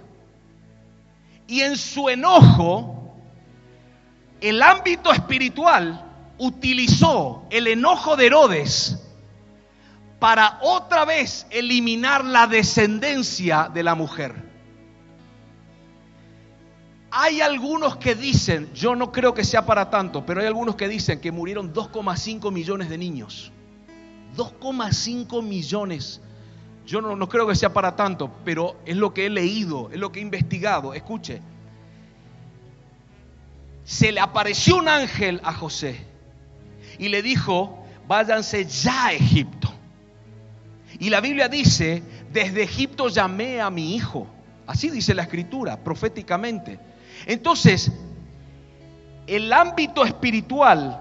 [1.46, 3.14] Y en su enojo,
[4.42, 6.04] el ámbito espiritual
[6.40, 9.08] utilizó el enojo de Herodes
[10.18, 14.53] para otra vez eliminar la descendencia de la mujer.
[17.16, 20.88] Hay algunos que dicen, yo no creo que sea para tanto, pero hay algunos que
[20.88, 23.52] dicen que murieron 2,5 millones de niños.
[24.36, 26.22] 2,5 millones.
[26.88, 30.00] Yo no, no, creo que sea para tanto, pero es lo que he leído, es
[30.00, 30.96] lo que he investigado.
[30.96, 31.40] Escuche,
[33.84, 36.04] se le apareció un ángel a José
[36.98, 39.72] y le dijo, váyanse ya a Egipto.
[40.98, 44.26] Y la Biblia dice desde Egipto llamé a mi hijo.
[44.66, 46.80] Así dice la escritura, proféticamente.
[47.26, 47.92] Entonces,
[49.28, 51.00] el ámbito espiritual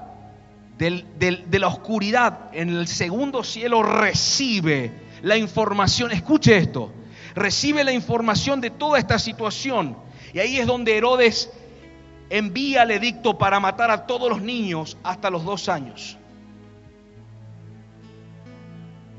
[0.79, 4.93] de la oscuridad en el segundo cielo recibe
[5.23, 6.93] la información, escuche esto,
[7.35, 9.97] recibe la información de toda esta situación.
[10.33, 11.51] Y ahí es donde Herodes
[12.31, 16.17] envía el edicto para matar a todos los niños hasta los dos años.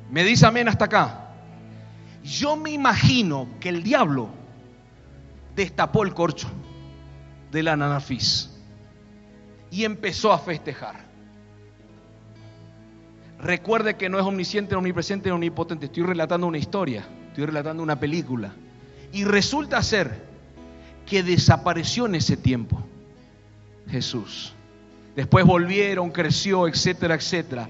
[0.09, 1.29] Me dice amén hasta acá.
[2.23, 4.29] Yo me imagino que el diablo
[5.55, 6.49] destapó el corcho
[7.53, 8.49] de la nanafis
[9.71, 11.05] y empezó a festejar.
[13.39, 15.85] Recuerde que no es omnisciente, omnipresente, omnipotente.
[15.85, 18.53] Estoy relatando una historia, estoy relatando una película.
[19.11, 20.23] Y resulta ser
[21.05, 22.83] que desapareció en ese tiempo
[23.89, 24.53] Jesús.
[25.15, 27.67] Después volvieron, creció, etcétera, etcétera.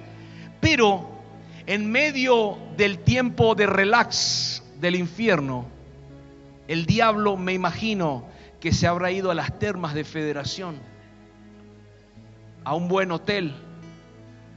[0.61, 1.09] Pero
[1.65, 5.65] en medio del tiempo de relax del infierno,
[6.67, 8.32] el diablo me imagino
[8.63, 10.77] que se habrá ido a las termas de federación,
[12.63, 13.53] a un buen hotel,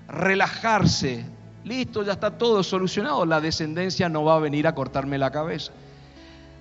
[0.06, 1.24] relajarse.
[1.64, 3.26] Listo, ya está todo solucionado.
[3.26, 5.72] La descendencia no va a venir a cortarme la cabeza.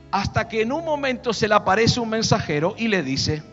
[0.09, 3.43] Hasta que en un momento se le aparece un mensajero y le dice,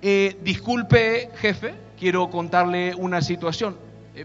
[0.00, 3.76] eh, disculpe jefe, quiero contarle una situación.
[4.14, 4.24] Eh,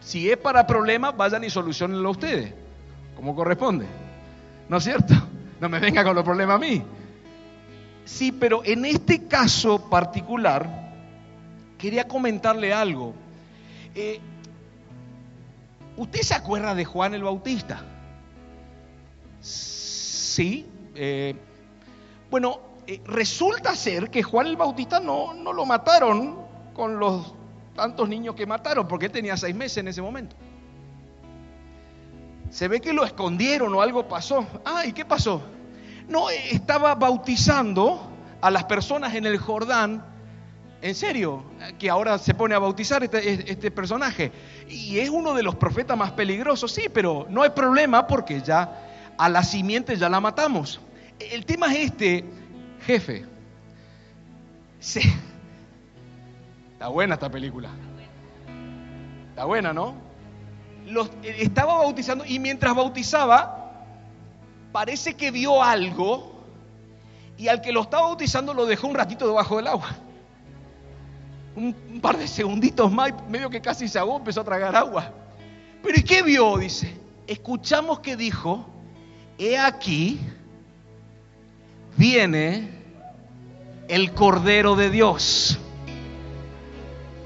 [0.00, 2.52] si es para problemas, vayan y solucionenlo ustedes,
[3.14, 3.86] como corresponde.
[4.68, 5.14] ¿No es cierto?
[5.60, 6.82] No me venga con los problemas a mí.
[8.04, 10.92] Sí, pero en este caso particular,
[11.78, 13.14] quería comentarle algo.
[13.94, 14.20] Eh,
[15.96, 17.84] ¿Usted se acuerda de Juan el Bautista?
[19.40, 20.66] Sí.
[20.94, 21.34] Eh,
[22.30, 26.38] bueno, eh, resulta ser que Juan el Bautista no, no lo mataron
[26.74, 27.34] con los
[27.74, 30.36] tantos niños que mataron, porque él tenía seis meses en ese momento.
[32.50, 34.46] Se ve que lo escondieron o algo pasó.
[34.64, 35.42] Ah, ¿y qué pasó?
[36.10, 38.10] No, estaba bautizando
[38.40, 40.04] a las personas en el Jordán
[40.82, 41.44] en serio,
[41.78, 44.32] que ahora se pone a bautizar este, este, personaje.
[44.68, 49.12] Y es uno de los profetas más peligrosos, sí, pero no hay problema porque ya
[49.18, 50.80] a la simiente ya la matamos.
[51.18, 52.24] El tema es este,
[52.86, 53.26] jefe.
[54.78, 55.00] Sí.
[56.72, 57.68] Está buena esta película.
[59.30, 60.10] Está buena, ¿no?
[61.22, 63.59] estaba bautizando y mientras bautizaba,
[64.72, 66.44] parece que vio algo
[67.36, 69.96] y al que lo estaba bautizando lo dejó un ratito debajo del agua
[71.56, 75.12] un, par de segunditos más, medio que casi se ahogó, empezó a tragar agua.
[75.82, 76.58] Pero ¿y qué vio?
[76.58, 78.66] Dice, escuchamos que dijo,
[79.38, 80.20] he aquí,
[81.96, 82.70] viene
[83.88, 85.58] el Cordero de Dios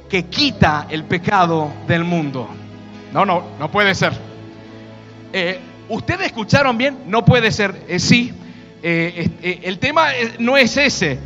[0.09, 2.49] que quita el pecado del mundo.
[3.13, 4.13] No, no, no puede ser.
[5.33, 6.99] Eh, ¿Ustedes escucharon bien?
[7.07, 7.85] No puede ser.
[7.89, 8.33] Eh, sí,
[8.83, 10.09] eh, el tema
[10.39, 11.19] no es ese.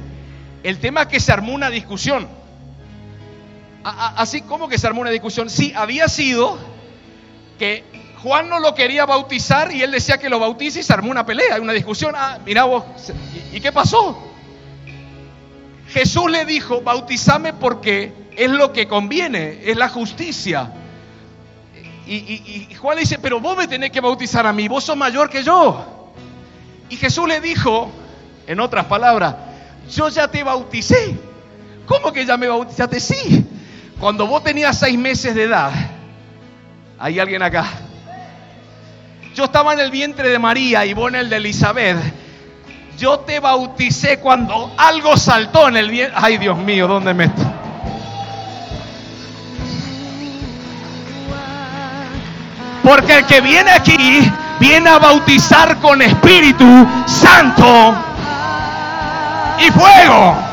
[0.62, 2.38] El tema es que se armó una discusión
[3.82, 5.50] así como que se armó una discusión.
[5.50, 6.58] Sí, había sido
[7.58, 7.84] que
[8.22, 11.24] Juan no lo quería bautizar y él decía que lo bautice y se armó una
[11.24, 12.14] pelea, una discusión.
[12.16, 12.84] Ah, mira vos,
[13.52, 14.24] ¿y qué pasó?
[15.88, 20.72] Jesús le dijo, bautizame porque es lo que conviene, es la justicia.
[22.08, 24.96] Y, y, Juan le dice, pero vos me tenés que bautizar a mí, vos sos
[24.96, 26.10] mayor que yo.
[26.88, 27.90] Y Jesús le dijo,
[28.46, 29.34] en otras palabras,
[29.94, 31.14] yo ya te bauticé.
[31.84, 32.98] ¿Cómo que ya me bautizaste?
[32.98, 33.46] Sí,
[34.00, 35.70] cuando vos tenías seis meses de edad,
[36.98, 37.66] hay alguien acá.
[39.34, 41.98] Yo estaba en el vientre de María y vos en el de Elizabeth.
[42.98, 46.18] Yo te bauticé cuando algo saltó en el vientre.
[46.20, 47.57] Ay, Dios mío, ¿dónde me estoy?
[52.82, 57.94] Porque el que viene aquí viene a bautizar con Espíritu Santo
[59.58, 60.48] y fuego.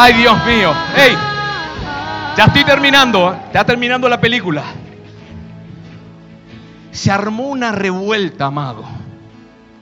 [0.00, 0.72] Ay, Dios mío.
[0.94, 1.16] Hey,
[2.36, 4.62] ya estoy terminando, ya terminando la película.
[6.92, 8.97] Se armó una revuelta, amado.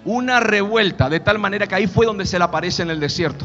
[0.07, 3.45] Una revuelta, de tal manera que ahí fue donde se le aparece en el desierto.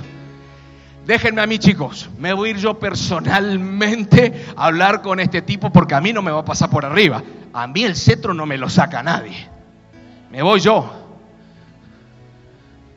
[1.08, 2.10] Déjenme a mí, chicos.
[2.20, 6.22] Me voy a ir yo personalmente a hablar con este tipo porque a mí no
[6.22, 7.24] me va a pasar por arriba.
[7.52, 9.50] A mí el cetro no me lo saca nadie.
[10.30, 11.02] Me voy yo.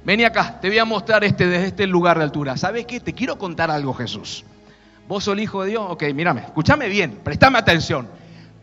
[0.05, 2.59] Vení acá, te voy a mostrar este desde este lugar de altura.
[2.59, 3.01] ¿Sabes qué?
[3.01, 4.45] Te quiero contar algo, Jesús.
[5.09, 5.87] ¿Vos sos el Hijo de Dios?
[5.89, 8.09] Ok, mírame, escúchame bien, préstame atención.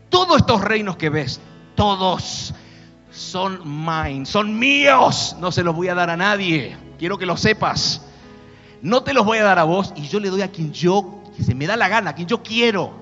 [0.08, 1.40] Todos estos reinos que ves,
[1.74, 2.54] todos
[3.12, 5.36] son son míos.
[5.38, 6.76] No se los voy a dar a nadie.
[6.98, 8.02] Quiero que lo sepas.
[8.80, 11.22] no te los voy a dar a vos y yo le doy a quien yo,
[11.40, 12.92] se me da la gana, a quien yo quiero.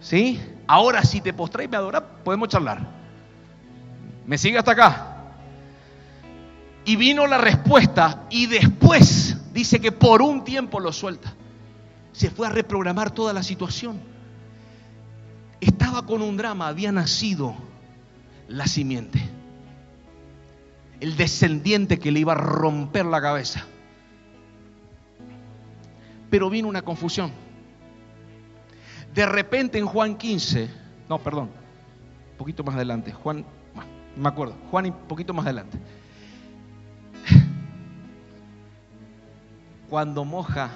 [0.00, 0.40] ¿Sí?
[0.66, 2.80] Ahora si te postrás y me adoras, podemos charlar.
[4.26, 5.12] ¿Me sigue hasta acá?
[6.84, 11.32] Y vino la respuesta y después dice que por un tiempo lo suelta.
[12.12, 14.00] Se fue a reprogramar toda la situación.
[15.60, 17.54] Estaba con un drama, había nacido
[18.48, 19.20] la simiente.
[21.00, 23.64] El descendiente que le iba a romper la cabeza.
[26.30, 27.30] Pero vino una confusión.
[29.14, 30.68] De repente en Juan 15,
[31.08, 31.50] no, perdón,
[32.32, 33.46] un poquito más adelante, Juan,
[34.16, 35.78] me acuerdo, Juan un poquito más adelante.
[39.88, 40.70] Cuando moja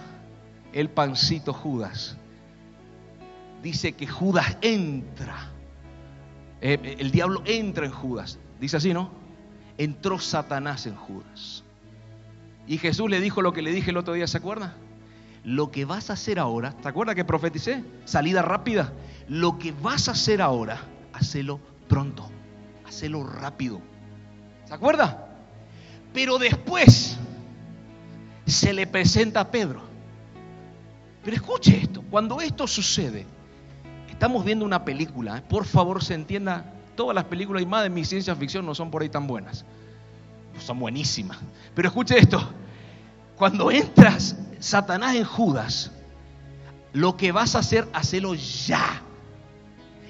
[0.73, 2.17] el pancito Judas,
[3.63, 5.50] dice que Judas entra.
[6.61, 8.39] Eh, el diablo entra en Judas.
[8.61, 9.11] Dice así, ¿no?
[9.79, 11.65] Entró Satanás en Judas.
[12.67, 14.77] Y Jesús le dijo lo que le dije el otro día, ¿se acuerda?
[15.43, 17.83] Lo que vas a hacer ahora, ¿te acuerdas que profeticé?
[18.05, 18.93] Salida rápida.
[19.27, 20.79] Lo que vas a hacer ahora,
[21.13, 22.29] hacelo pronto,
[22.87, 23.81] hacelo rápido.
[24.67, 25.29] ¿Se acuerda?
[26.13, 27.17] Pero después
[28.47, 29.81] se le presenta a Pedro.
[31.25, 33.27] Pero escuche esto, cuando esto sucede,
[34.21, 35.43] estamos viendo una película, ¿eh?
[35.49, 38.91] por favor se entienda, todas las películas y más de mi ciencia ficción no son
[38.91, 39.65] por ahí tan buenas,
[40.59, 41.39] son buenísimas.
[41.75, 42.39] Pero escuche esto,
[43.35, 45.91] cuando entras Satanás en Judas,
[46.93, 49.01] lo que vas a hacer, hacelo ya.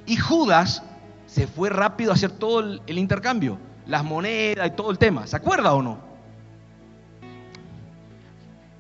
[0.06, 0.82] Y Judas
[1.26, 5.28] se fue rápido a hacer todo el, el intercambio, las monedas y todo el tema,
[5.28, 6.00] ¿se acuerda o no?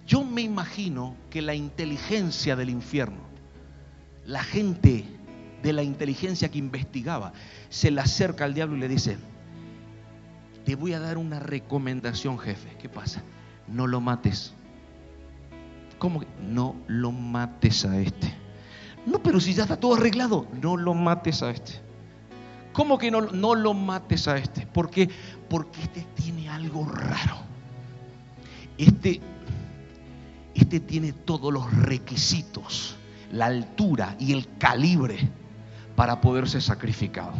[0.08, 3.20] Yo me imagino que la inteligencia del infierno,
[4.26, 5.19] la gente
[5.62, 7.32] de la inteligencia que investigaba,
[7.68, 9.18] se le acerca al diablo y le dice,
[10.64, 12.76] te voy a dar una recomendación, jefe.
[12.80, 13.22] ¿Qué pasa?
[13.66, 14.52] No lo mates.
[15.98, 16.26] ¿Cómo que?
[16.42, 18.32] No lo mates a este.
[19.06, 21.80] No, pero si ya está todo arreglado, no lo mates a este.
[22.72, 24.66] ¿Cómo que no, no lo mates a este?
[24.66, 25.08] ¿Por qué?
[25.48, 27.38] Porque este tiene algo raro.
[28.78, 29.20] Este
[30.54, 32.96] este tiene todos los requisitos,
[33.32, 35.18] la altura y el calibre
[36.00, 37.34] para poder ser sacrificado.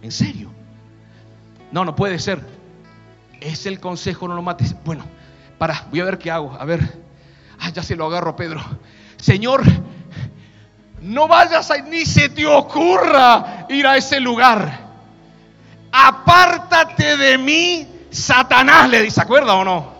[0.00, 0.52] ¿En serio?
[1.72, 2.40] No, no puede ser.
[3.40, 4.76] Es el consejo, no lo mates.
[4.84, 5.04] Bueno,
[5.58, 6.56] para, voy a ver qué hago.
[6.56, 7.02] A ver.
[7.58, 8.60] Ah, ya se lo agarro, Pedro.
[9.16, 9.64] Señor,
[11.00, 14.86] no vayas a, ni se te ocurra ir a ese lugar.
[15.90, 19.96] Apártate de mí, Satanás, le dice, ¿acuerda o no?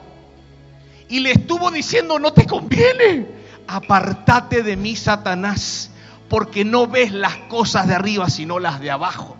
[1.08, 3.26] y le estuvo diciendo, no te conviene,
[3.66, 5.90] apartate de mí, Satanás,
[6.28, 9.36] porque no ves las cosas de arriba, sino las de abajo.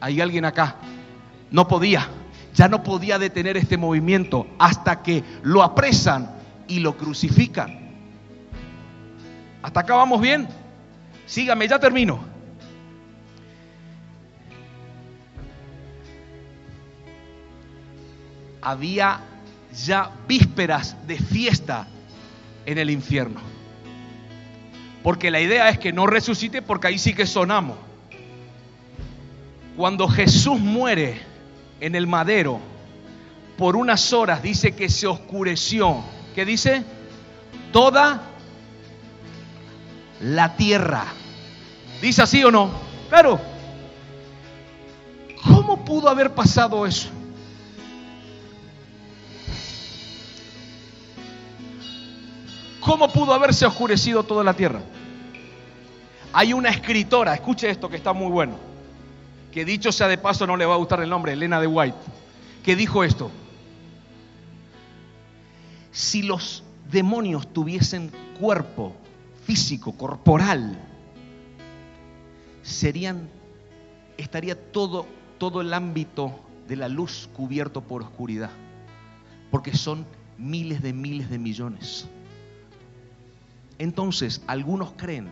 [0.00, 0.76] Hay alguien acá,
[1.50, 2.08] no podía,
[2.54, 6.30] ya no podía detener este movimiento hasta que lo apresan
[6.68, 7.84] y lo crucifican.
[9.62, 10.46] ¿Hasta acá vamos bien?
[11.26, 12.20] Sígame, ya termino.
[18.60, 19.20] Había
[19.86, 21.86] ya vísperas de fiesta
[22.66, 23.53] en el infierno.
[25.04, 27.76] Porque la idea es que no resucite porque ahí sí que sonamos.
[29.76, 31.20] Cuando Jesús muere
[31.78, 32.58] en el madero,
[33.58, 36.02] por unas horas dice que se oscureció.
[36.34, 36.84] ¿Qué dice?
[37.70, 38.22] Toda
[40.22, 41.04] la tierra.
[42.00, 42.70] ¿Dice así o no?
[43.10, 43.38] Claro.
[45.44, 47.10] ¿Cómo pudo haber pasado eso?
[52.84, 54.82] ¿Cómo pudo haberse oscurecido toda la tierra?
[56.34, 58.56] Hay una escritora, escuche esto que está muy bueno,
[59.50, 61.96] que dicho sea de paso no le va a gustar el nombre, Elena de White,
[62.62, 63.30] que dijo esto.
[65.92, 68.94] Si los demonios tuviesen cuerpo
[69.46, 70.78] físico, corporal,
[72.62, 73.30] serían,
[74.18, 75.06] estaría todo,
[75.38, 76.38] todo el ámbito
[76.68, 78.50] de la luz cubierto por oscuridad,
[79.50, 80.04] porque son
[80.36, 82.08] miles de miles de millones.
[83.78, 85.28] Entonces, algunos creen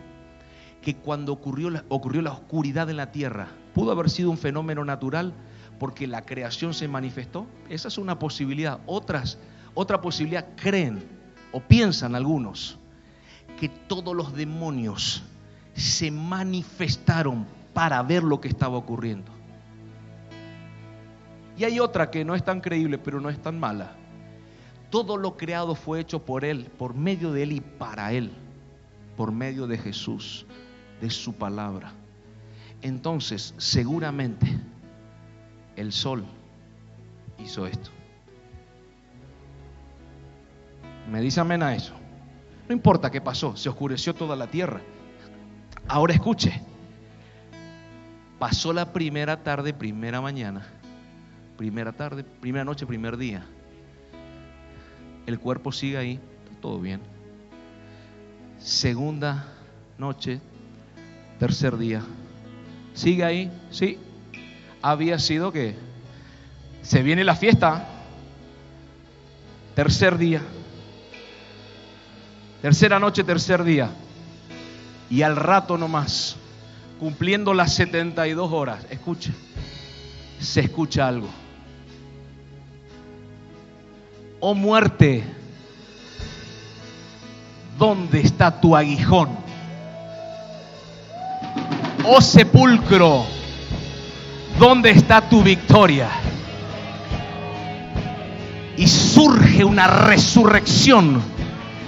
[0.81, 5.33] que cuando ocurrió la, oscuridad en la tierra, pudo haber sido un fenómeno natural
[5.79, 7.47] porque la creación se manifestó.
[7.69, 8.79] Esa es una posibilidad.
[8.85, 9.37] Otras,
[9.73, 11.03] otra posibilidad creen
[11.51, 12.77] o piensan algunos
[13.59, 15.23] que todos los demonios
[15.73, 19.31] se manifestaron para ver lo que estaba ocurriendo.
[21.57, 23.95] Y hay otra que no es tan creíble, pero no es tan mala
[24.93, 28.29] todo lo creado fue hecho por Él, por medio de Él y para Él,
[29.17, 30.45] por medio de Jesús,
[31.01, 31.93] de su palabra.
[32.83, 34.45] Entonces, seguramente,
[35.75, 36.23] el sol
[37.39, 37.89] hizo esto.
[41.09, 41.95] Me dice amén a eso.
[42.69, 44.81] No importa qué pasó, se oscureció toda la tierra.
[45.87, 46.61] Ahora escuche.
[48.37, 50.67] Pasó la primera tarde, primera mañana,
[51.57, 53.43] primera tarde, primera noche, primer día.
[55.25, 56.19] El cuerpo sigue ahí,
[56.61, 57.01] todo bien.
[58.59, 59.45] Segunda
[59.97, 60.41] noche,
[61.39, 62.01] tercer día.
[62.93, 63.51] ¿Sigue ahí?
[63.71, 63.97] Sí.
[64.81, 65.75] Había sido que
[66.81, 67.87] se viene la fiesta.
[69.75, 70.41] Tercer día.
[72.61, 73.89] Tercera noche, tercer día.
[75.09, 76.37] Y al rato nomás,
[76.99, 79.33] cumpliendo las 72 horas, escuche,
[80.39, 81.42] se escucha algo.
[84.45, 85.23] Oh muerte,
[87.79, 89.29] ¿dónde está tu aguijón?
[92.03, 93.25] Oh sepulcro,
[94.59, 96.09] ¿dónde está tu victoria?
[98.75, 101.23] Y surge una resurrección.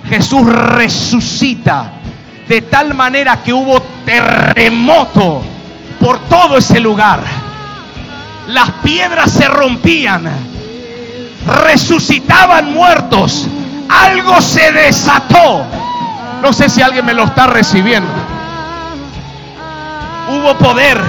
[0.08, 1.92] Jesús resucita
[2.48, 5.42] de tal manera que hubo terremoto
[6.00, 7.20] por todo ese lugar.
[8.48, 10.55] Las piedras se rompían,
[11.46, 13.48] resucitaban muertos,
[13.90, 15.66] algo se desató.
[16.42, 18.10] No sé si alguien me lo está recibiendo.
[20.30, 21.00] Hubo poder,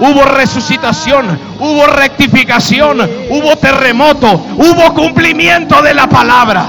[0.00, 3.00] hubo resucitación, hubo rectificación,
[3.30, 6.66] hubo terremoto, hubo cumplimiento de la palabra.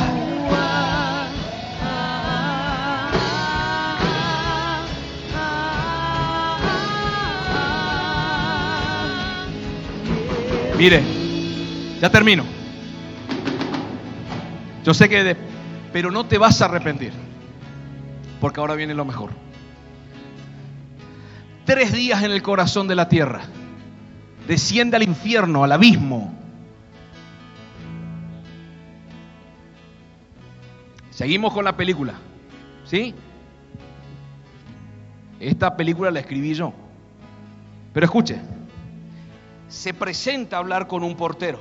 [10.77, 11.01] Mire,
[12.01, 12.62] ya termino.
[14.83, 15.37] Yo sé que, de,
[15.91, 17.13] pero no te vas a arrepentir,
[18.41, 19.31] porque ahora viene lo mejor.
[21.65, 23.43] Tres días en el corazón de la tierra,
[24.47, 26.33] desciende al infierno, al abismo.
[31.11, 32.15] Seguimos con la película,
[32.83, 33.13] ¿sí?
[35.39, 36.73] Esta película la escribí yo.
[37.93, 38.41] Pero escuche,
[39.69, 41.59] se presenta a hablar con un portero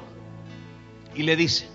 [1.14, 1.68] y le dice,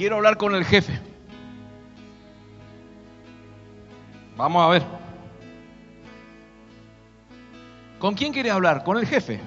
[0.00, 0.98] quiero hablar con el jefe.
[4.34, 4.82] Vamos a ver.
[7.98, 8.82] ¿Con quién quiere hablar?
[8.82, 9.42] ¿Con el jefe?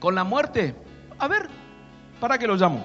[0.00, 0.74] ¿Con la muerte?
[1.16, 1.48] A ver,
[2.18, 2.84] ¿para qué lo llamo?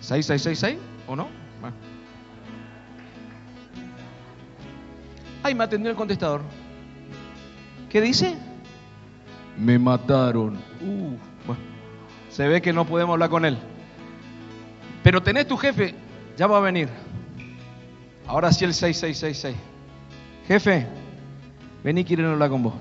[0.00, 0.78] ¿Seis, seis, seis, seis?
[1.06, 1.28] ¿O no?
[5.42, 6.40] Ay, me atendió el contestador.
[7.90, 8.38] ¿Qué dice?
[9.58, 10.56] Me mataron.
[10.80, 11.16] Uh,
[12.30, 13.56] se ve que no podemos hablar con él.
[15.02, 15.94] Pero tenés tu jefe,
[16.36, 16.88] ya va a venir.
[18.26, 19.56] Ahora sí el 6666.
[20.48, 20.86] Jefe,
[21.84, 22.74] vení, quieren hablar con vos.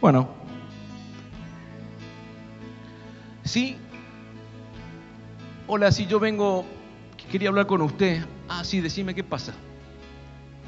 [0.00, 0.28] Bueno.
[3.44, 3.76] Sí.
[5.66, 6.64] Hola, si yo vengo,
[7.30, 8.24] quería hablar con usted.
[8.48, 9.54] Ah, sí, decime qué pasa.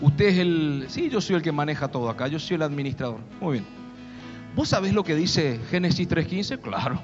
[0.01, 0.87] Usted es el...
[0.89, 3.21] Sí, yo soy el que maneja todo acá, yo soy el administrador.
[3.41, 3.80] Muy bien.
[4.55, 6.61] ¿Vos sabés lo que dice Génesis 3.15?
[6.61, 7.01] Claro,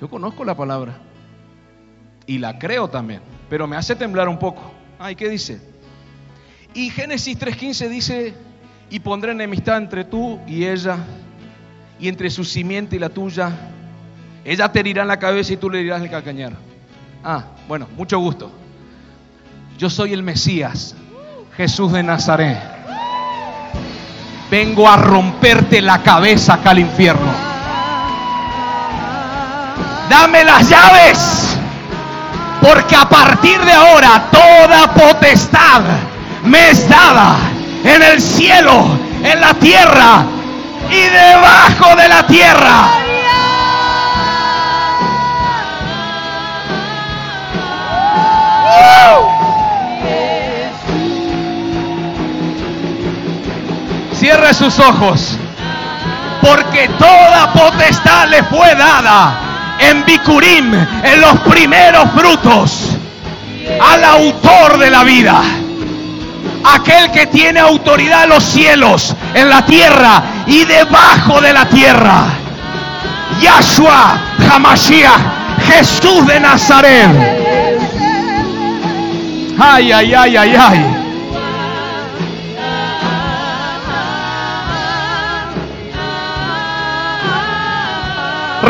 [0.00, 0.98] yo conozco la palabra.
[2.26, 4.72] Y la creo también, pero me hace temblar un poco.
[4.98, 5.60] Ay, ¿qué dice?
[6.74, 8.34] Y Génesis 3.15 dice,
[8.88, 10.98] y pondré enemistad entre tú y ella,
[11.98, 13.50] y entre su simiente y la tuya.
[14.44, 16.52] Ella te herirá en la cabeza y tú le dirás el calcañar.
[17.22, 18.50] Ah, bueno, mucho gusto.
[19.76, 20.94] Yo soy el Mesías,
[21.56, 22.79] Jesús de Nazaret.
[24.50, 27.30] Vengo a romperte la cabeza acá al infierno.
[30.08, 31.56] Dame las llaves.
[32.60, 35.82] Porque a partir de ahora toda potestad
[36.42, 37.36] me es dada
[37.84, 40.24] en el cielo, en la tierra
[40.90, 43.00] y debajo de la tierra.
[54.52, 55.38] Sus ojos.
[56.42, 62.96] Porque toda potestad le fue dada en Bicurim, en los primeros frutos,
[63.80, 65.40] al autor de la vida.
[66.64, 72.24] Aquel que tiene autoridad en los cielos, en la tierra y debajo de la tierra.
[73.40, 74.20] Yahshua
[74.52, 75.20] Hamashiach,
[75.68, 77.08] Jesús de Nazaret.
[79.58, 80.99] Ay, ay, ay, ay, ay.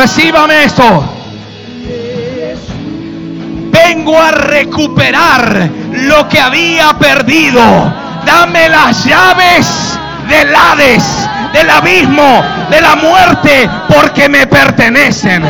[0.01, 1.05] Recíbame esto.
[3.71, 7.61] Vengo a recuperar lo que había perdido.
[8.25, 11.05] Dame las llaves del Hades,
[11.53, 15.43] del abismo, de la muerte porque me pertenecen.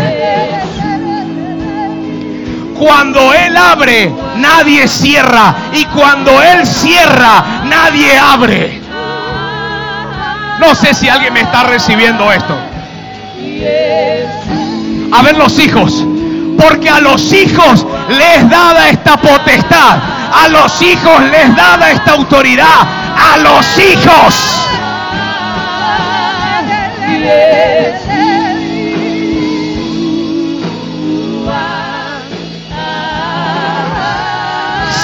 [2.76, 5.54] Cuando Él abre, nadie cierra.
[5.72, 8.80] Y cuando Él cierra, nadie abre.
[10.58, 12.58] No sé si alguien me está recibiendo esto.
[15.12, 16.04] A ver los hijos.
[16.58, 19.98] Porque a los hijos les dada esta potestad.
[20.32, 22.86] A los hijos les dada esta autoridad.
[23.32, 24.34] A los hijos.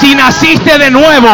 [0.00, 1.28] Si naciste de nuevo,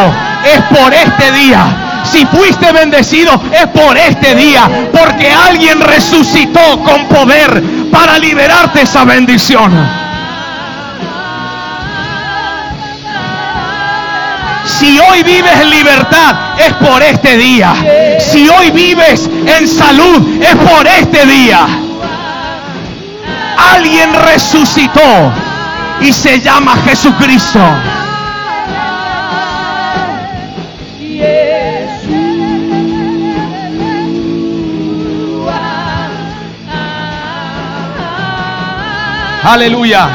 [0.45, 1.82] es por este día.
[2.05, 4.69] Si fuiste bendecido, es por este día.
[4.93, 9.73] Porque alguien resucitó con poder para liberarte esa bendición.
[14.65, 17.73] Si hoy vives en libertad, es por este día.
[18.19, 21.67] Si hoy vives en salud, es por este día.
[23.75, 25.33] Alguien resucitó
[26.01, 27.61] y se llama Jesucristo.
[39.45, 40.09] Aleluya.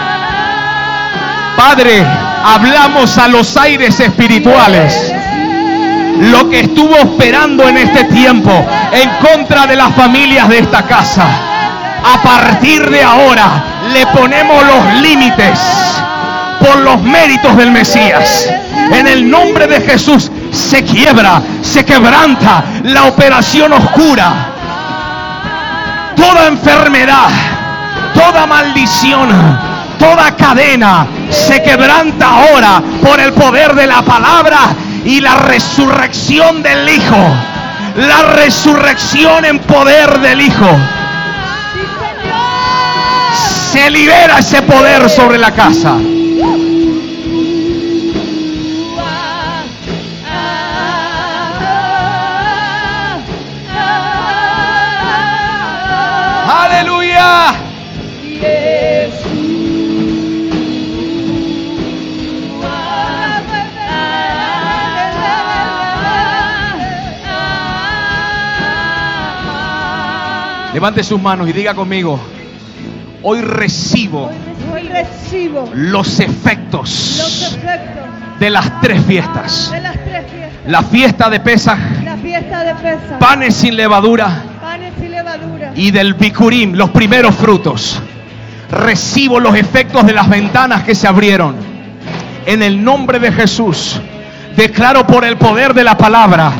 [1.57, 2.05] Padre,
[2.45, 5.13] hablamos a los aires espirituales.
[6.31, 8.51] Lo que estuvo esperando en este tiempo
[8.91, 11.25] en contra de las familias de esta casa.
[12.05, 15.59] A partir de ahora le ponemos los límites
[16.61, 18.49] por los méritos del Mesías.
[18.93, 24.53] En el nombre de Jesús se quiebra, se quebranta la operación oscura.
[26.15, 27.56] Toda enfermedad
[28.17, 29.29] toda maldición,
[29.99, 34.75] toda cadena se quebranta ahora por el poder de la palabra
[35.05, 37.35] y la resurrección del Hijo.
[37.95, 40.69] La resurrección en poder del Hijo.
[43.71, 45.97] Se libera ese poder sobre la casa.
[70.77, 72.19] Levante sus manos y diga conmigo,
[73.23, 74.29] hoy recibo,
[74.71, 78.03] Hoy recibo los efectos, los efectos
[78.39, 79.71] de las tres fiestas.
[79.71, 80.67] de las tres fiestas.
[80.67, 85.71] La fiesta de Pesaj, La fiesta de Pesa, panes sin levadura panes y levadura.
[85.73, 87.99] y del Bikurim, los primeros frutos.
[88.69, 91.55] Recibo los efectos de las ventanas que se abrieron.
[92.45, 93.99] En el nombre de Jesús,
[94.55, 96.51] declaro por el poder de la palabra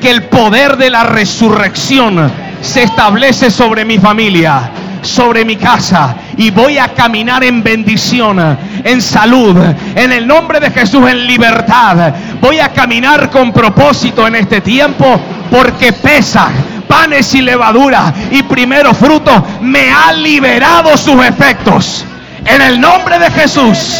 [0.00, 4.70] que el poder de la resurrección se establece sobre mi familia,
[5.00, 9.56] sobre mi casa y voy a caminar en bendición, en salud,
[9.94, 12.12] en el nombre de Jesús, en libertad.
[12.40, 15.20] Voy a caminar con propósito en este tiempo
[15.50, 16.48] porque pesa.
[16.88, 22.04] Panes y levadura y primero fruto me ha liberado sus efectos.
[22.44, 23.96] En el nombre de Jesús,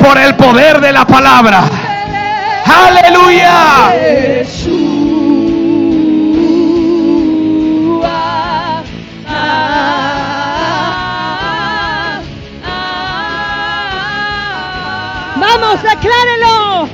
[0.00, 1.62] por el poder de la palabra.
[2.64, 3.92] Aleluya.
[15.66, 16.88] Vamos, declárelo.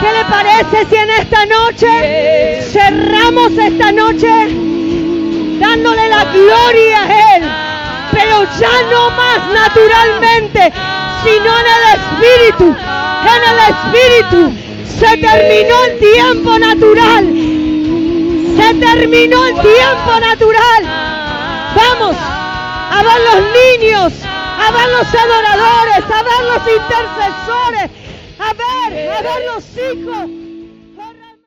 [0.00, 4.28] ¿Qué le parece si en esta noche cerramos esta noche
[5.58, 7.44] dándole la gloria a Él?
[8.12, 10.70] Pero ya no más naturalmente,
[11.24, 12.76] sino en el Espíritu.
[13.24, 14.69] En el Espíritu.
[14.98, 17.24] Se terminó el tiempo natural.
[18.56, 20.82] Se terminó el tiempo natural.
[21.74, 27.90] Vamos a ver los niños, a ver los adoradores, a ver los intercesores,
[28.38, 30.49] a ver, a ver los hijos.